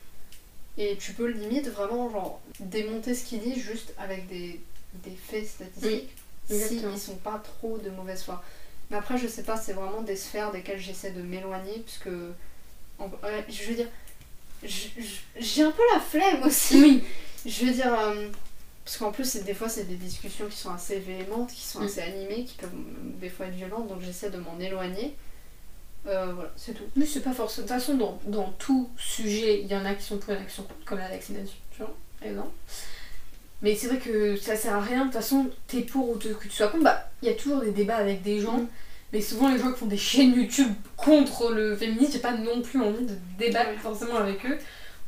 [0.78, 4.60] et tu peux limite vraiment genre démonter ce qu'ils disent juste avec des,
[5.04, 6.10] des faits statistiques
[6.46, 6.92] si exactement.
[6.94, 8.42] ils sont pas trop de mauvaise foi.
[8.90, 12.08] Mais après, je sais pas, c'est vraiment des sphères desquelles j'essaie de m'éloigner puisque
[12.98, 13.88] en- ouais, je veux dire,
[14.64, 16.76] j'ai un peu la flemme aussi.
[16.82, 17.04] Oui.
[17.46, 18.28] Je veux dire, euh,
[18.84, 21.84] parce qu'en plus, des fois, c'est des discussions qui sont assez véhémentes, qui sont Mm.
[21.84, 22.70] assez animées, qui peuvent
[23.20, 25.14] des fois être violentes, donc j'essaie de m'en éloigner.
[26.06, 26.84] Euh, voilà, c'est tout.
[26.96, 27.66] Mais c'est pas forcément.
[27.66, 30.36] De toute façon, dans, dans tout sujet, il y en a qui sont pour, il
[30.36, 32.52] y en a qui sont contre, comme la vaccination, tu vois, par exemple.
[33.62, 35.00] Mais c'est vrai que ça sert à rien.
[35.00, 37.60] De toute façon, t'es pour ou que tu sois contre, bah, il y a toujours
[37.60, 38.56] des débats avec des gens.
[38.58, 38.66] Mm.
[39.12, 42.62] Mais souvent, les gens qui font des chaînes YouTube contre le féminisme, j'ai pas non
[42.62, 43.76] plus envie de débattre Ouais.
[43.76, 44.56] forcément avec eux.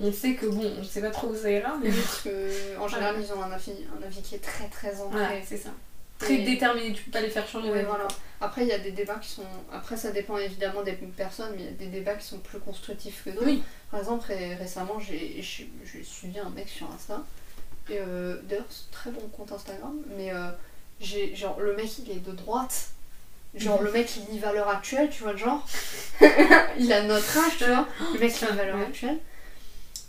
[0.00, 2.88] On sait que bon, on sait pas trop où ça ira, mais Parce que, en
[2.88, 5.18] général, ils ont un avis, un avis qui est très très ancré.
[5.18, 5.70] voilà, c'est ça.
[6.22, 8.08] Très Et- déterminé, tu peux pas les faire changer Ouais, voilà.
[8.40, 9.44] Après, il y a des débats qui sont.
[9.72, 12.58] Après, ça dépend évidemment des personnes, mais il y a des débats qui sont plus
[12.58, 13.46] constructifs que d'autres.
[13.46, 13.62] Oui.
[13.90, 15.42] Par exemple, ré- récemment, j'ai
[16.04, 17.22] suivi un mec sur Insta.
[17.90, 19.94] Et euh, d'ailleurs, c'est très bon compte Instagram.
[20.16, 20.48] Mais euh,
[21.00, 22.90] j'ai genre, le mec, il est de droite.
[23.54, 25.66] Genre, le mec, il lit valeur actuelle, tu vois genre?
[26.78, 27.86] il a notre âge, tu vois?
[28.14, 28.84] Le mec, il lit valeur Ouais.
[28.86, 29.18] actuelle.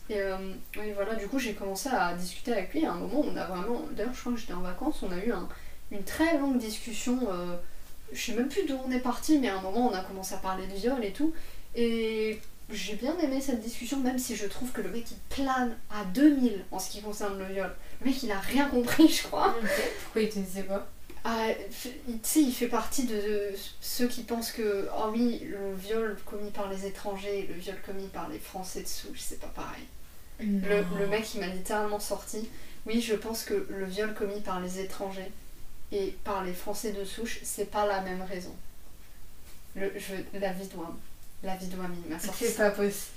[0.10, 0.36] Et euh,
[0.80, 2.86] oui, voilà, du coup, j'ai commencé à discuter avec lui.
[2.86, 3.82] À un moment, on a vraiment.
[3.92, 5.48] D'ailleurs, je crois que j'étais en vacances, on a eu un-
[5.94, 7.20] une très longue discussion.
[7.32, 7.56] euh,
[8.12, 10.34] je sais même plus d'où on est parti, mais à un moment, on a commencé
[10.36, 11.34] à parler de viol et tout.
[11.76, 12.40] Et
[12.70, 16.06] j'ai bien aimé cette discussion, même si je trouve que le mec il plane à
[16.06, 17.72] 2000 en ce qui concerne le viol.
[18.02, 19.56] Le mec il a rien compris, je crois.
[20.04, 20.88] Pourquoi il te disait pas
[21.24, 21.48] Ah,
[21.82, 21.90] tu
[22.24, 23.50] sais, il fait partie de, de
[23.82, 27.78] ceux qui pensent que, oh oui, le viol commis par les étrangers et le viol
[27.86, 29.84] commis par les Français dessous, c'est pas pareil.
[30.40, 32.50] Le, le mec, il m'a littéralement sorti.
[32.86, 35.32] Oui, je pense que le viol commis par les étrangers
[35.94, 38.54] et par les Français de souche, c'est pas la même raison.
[39.76, 40.94] Le, je, la vie doit.
[41.44, 42.46] La vie doit, il m'a sorti.
[42.46, 43.12] C'est pas possible.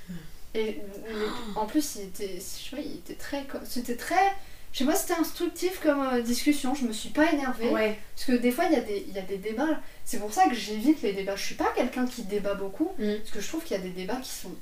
[0.54, 4.32] Et le- en plus, il était, je sais pas, il était très, c'était très,
[4.72, 6.74] je sais pas, c'était instructif comme euh, discussion.
[6.74, 7.98] Je me suis pas énervée Ouais.
[8.14, 9.80] parce que des fois, il y a des, il y a des débats.
[10.04, 11.36] C'est pour ça que j'évite les débats.
[11.36, 13.16] Je suis pas quelqu'un qui débat beaucoup Mm.
[13.18, 14.54] parce que je trouve qu'il y a des débats qui sont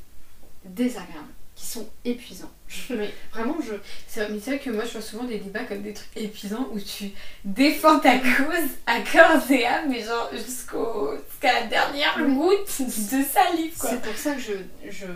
[0.65, 2.51] désagréables, qui sont épuisants.
[2.91, 3.75] Mais vraiment, je,
[4.09, 6.17] c'est vrai, mais c'est vrai que moi je vois souvent des débats comme des trucs
[6.17, 7.11] épuisants où tu
[7.45, 13.23] défends ta cause à corps et âme, mais genre jusqu'au jusqu'à la dernière goutte de
[13.23, 13.91] salive quoi.
[13.91, 14.53] c'est pour ça que je,
[14.91, 15.07] je,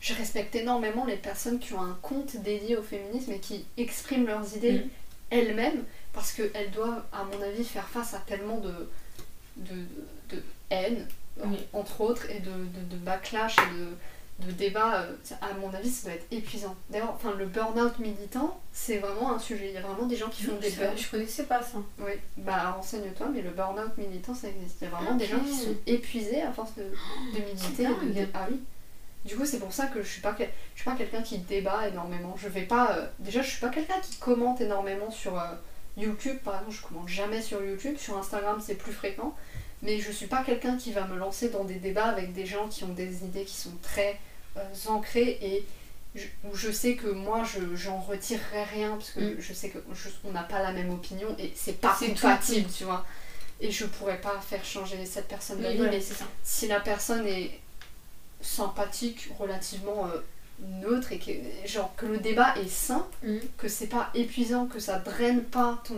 [0.00, 4.26] je respecte énormément les personnes qui ont un compte dédié au féminisme et qui expriment
[4.26, 4.88] leurs idées Mm.
[5.30, 8.72] elles-mêmes parce qu'elles doivent, à mon avis, faire face à tellement de,
[9.56, 9.74] de,
[10.30, 11.08] de haine,
[11.44, 11.56] Oui.
[11.72, 13.88] entre autres, et de, de, de backlash et de,
[14.40, 15.02] de débats.
[15.02, 16.74] euh, À mon avis, ça doit être épuisant.
[16.90, 19.68] D'ailleurs, enfin, le burn-out militant, c'est vraiment un sujet.
[19.68, 21.78] Il y a vraiment des gens qui font des burn je connaissais pas ça.
[21.98, 24.76] Oui, bah renseigne-toi, mais le burn-out militant, ça existe.
[24.80, 27.84] Il y a vraiment des gens qui sont épuisés à force de, de militer.
[27.86, 28.60] de- ah oui.
[29.24, 30.44] Du coup, c'est pour ça que je suis pas, je
[30.80, 32.34] suis pas quelqu'un qui débat énormément.
[32.36, 32.96] Je vais pas.
[32.98, 35.44] euh, déjà, je suis pas quelqu'un qui commente énormément sur euh,
[35.96, 36.76] YouTube, par exemple.
[36.76, 37.96] Je commente jamais sur YouTube.
[37.96, 39.34] Sur Instagram, c'est plus fréquent.
[39.84, 42.68] Mais je suis pas quelqu'un qui va me lancer dans des débats avec des gens
[42.68, 44.18] qui ont des idées qui sont très
[44.56, 45.64] euh, ancrées et
[46.14, 49.36] je- où je sais que moi, je, j'en retirerai rien parce que Mm.
[49.40, 52.84] je sais que je- on n'a pas la même opinion et c'est pas compatible, tu
[52.84, 53.04] vois.
[53.60, 56.24] Et je pourrais pas faire changer cette personne Oui, d'avis, voilà, mais ça.
[56.44, 57.58] si la personne est
[58.40, 60.18] sympathique, relativement euh,
[60.82, 61.32] neutre et que,
[61.66, 63.38] genre, que le débat est sain, Mm.
[63.58, 65.96] que c'est pas épuisant, que ça draine pas ton,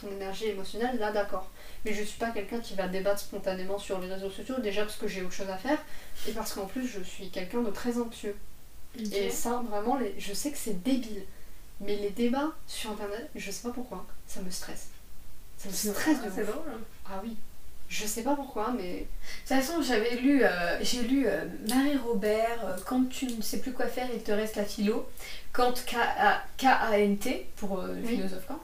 [0.00, 1.48] ton énergie émotionnelle, là d'accord.
[1.84, 4.96] Mais je suis pas quelqu'un qui va débattre spontanément sur les réseaux sociaux, déjà parce
[4.96, 5.78] que j'ai autre chose à faire,
[6.28, 8.36] et parce qu'en plus je suis quelqu'un de très anxieux.
[9.12, 11.24] Et ça, vraiment, les- je sais que c'est débile,
[11.80, 14.88] mais les débats sur internet, je sais pas pourquoi, ça me stresse.
[15.58, 16.62] Ça me stresse de C'est drôle.
[17.06, 17.36] Ah oui,
[17.88, 19.06] je sais pas pourquoi, mais De
[19.48, 23.58] toute façon, j'avais lu, euh, j'ai lu euh, Marie Robert, euh, quand tu ne sais
[23.58, 25.08] plus quoi faire, il te reste la philo,
[25.52, 28.16] Kant, K-A- K-A-N-T, pour le Oui.
[28.16, 28.60] philosophe Kant.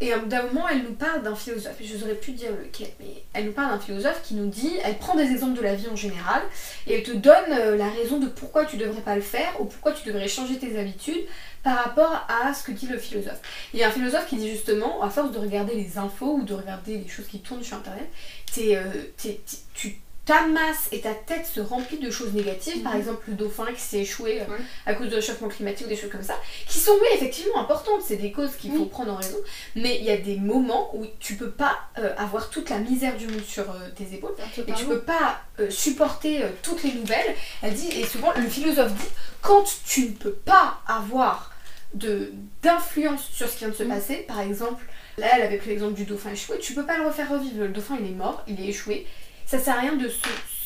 [0.00, 3.22] Et d'un moment, elle nous parle d'un philosophe, et je n'aurais pu dire lequel, mais
[3.34, 5.88] elle nous parle d'un philosophe qui nous dit, elle prend des exemples de la vie
[5.88, 6.42] en général,
[6.86, 9.66] et elle te donne euh, la raison de pourquoi tu devrais pas le faire, ou
[9.66, 11.26] pourquoi tu devrais changer tes habitudes
[11.62, 13.40] par rapport à ce que dit le philosophe.
[13.74, 16.42] Il y a un philosophe qui dit justement, à force de regarder les infos ou
[16.44, 18.08] de regarder les choses qui tournent sur internet,
[18.54, 19.34] t'es, euh,
[19.74, 22.98] tu t'amasses et ta tête se remplit de choses négatives, par Mhm.
[23.00, 24.58] exemple le dauphin qui s'est échoué euh, Ouais.
[24.86, 26.36] à cause du réchauffement climatique ou des choses comme ça,
[26.68, 29.38] qui sont oui effectivement importantes, c'est des causes qu'il faut prendre en raison,
[29.74, 33.16] mais il y a des moments où tu peux pas euh, avoir toute la misère
[33.16, 34.34] du monde sur euh, tes épaules
[34.68, 37.34] et tu peux pas euh, supporter toutes les nouvelles.
[37.62, 39.08] Elle dit, et souvent le philosophe dit,
[39.42, 41.52] quand tu ne peux pas avoir
[41.94, 43.88] de d'influence sur ce qui vient de se Mm.
[43.88, 44.84] passer, par exemple,
[45.18, 47.68] là elle avait pris l'exemple du dauphin échoué, tu peux pas le refaire revivre, le
[47.68, 49.06] dauphin il est mort, il est échoué,
[49.50, 50.10] ça sert à rien de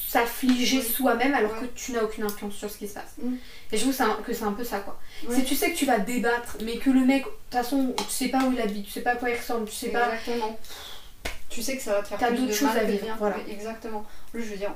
[0.09, 0.85] s'affliger Oui.
[0.85, 3.15] soi-même alors que tu n'as aucune influence sur ce qui se passe.
[3.23, 3.35] Mm.
[3.73, 3.93] Et je trouve
[4.25, 4.99] que c'est un- peu ça quoi.
[5.27, 5.35] Ouais.
[5.35, 8.05] Si tu sais que tu vas débattre, mais que le mec, de toute façon, tu
[8.11, 10.13] sais pas où il habite, tu sais pas à quoi il ressemble, tu sais pas.
[10.15, 10.59] Exactement.
[11.49, 13.37] Tu sais que ça va te faire T'as d'autres choses à vivre, voilà.
[13.45, 13.99] Oui, exactement.
[14.01, 14.75] En plus, je veux dire,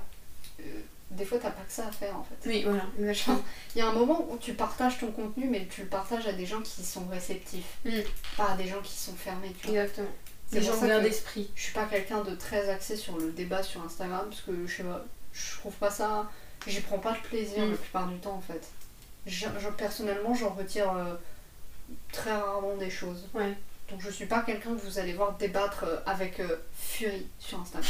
[0.61, 0.63] euh,
[1.11, 2.49] des fois, t'as pas que ça à faire en fait.
[2.49, 2.85] Oui, voilà.
[3.77, 6.33] Il y a un moment où tu partages ton contenu, mais tu le partages à
[6.33, 7.91] des gens qui sont réceptifs, Mm.
[8.37, 9.53] pas à des gens qui sont fermés.
[9.61, 9.81] Tu vois.
[9.83, 10.09] Exactement.
[10.51, 11.51] C'est pour ça d'esprit.
[11.55, 14.77] Je suis pas quelqu'un de très axé sur le débat sur Instagram parce que je
[14.77, 16.31] sais pas, je trouve pas ça.
[16.67, 17.71] J'y prends pas de plaisir Mm.
[17.73, 18.67] la plupart du temps en fait.
[19.27, 21.15] Je, je- personnellement, j'en retire euh,
[22.13, 23.29] très rarement des choses.
[23.35, 23.55] Ouais.
[23.91, 27.61] Donc je suis pas quelqu'un que vous allez voir débattre euh, avec euh, furie sur
[27.61, 27.85] Instagram.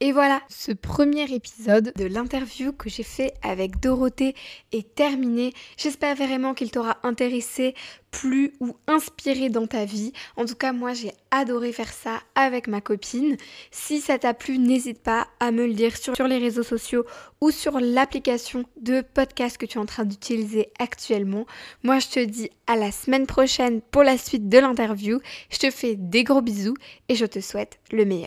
[0.00, 4.36] Et voilà, ce premier épisode de l'interview que j'ai fait avec Dorothée
[4.70, 5.52] est terminé.
[5.76, 7.74] J'espère vraiment qu'il t'aura intéressé,
[8.12, 10.12] plu ou inspiré dans ta vie.
[10.36, 13.36] En tout cas, moi j'ai adoré faire ça avec ma copine.
[13.72, 17.04] Si ça t'a plu, n'hésite pas à me le dire sur les réseaux sociaux
[17.40, 21.44] ou sur l'application de podcast que tu es en train d'utiliser actuellement.
[21.82, 25.18] Moi je te dis à la semaine prochaine pour la suite de l'interview.
[25.50, 26.76] Je te fais des gros bisous
[27.08, 28.17] et je te souhaite le meilleur.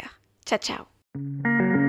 [0.46, 1.81] Tchau, tchau.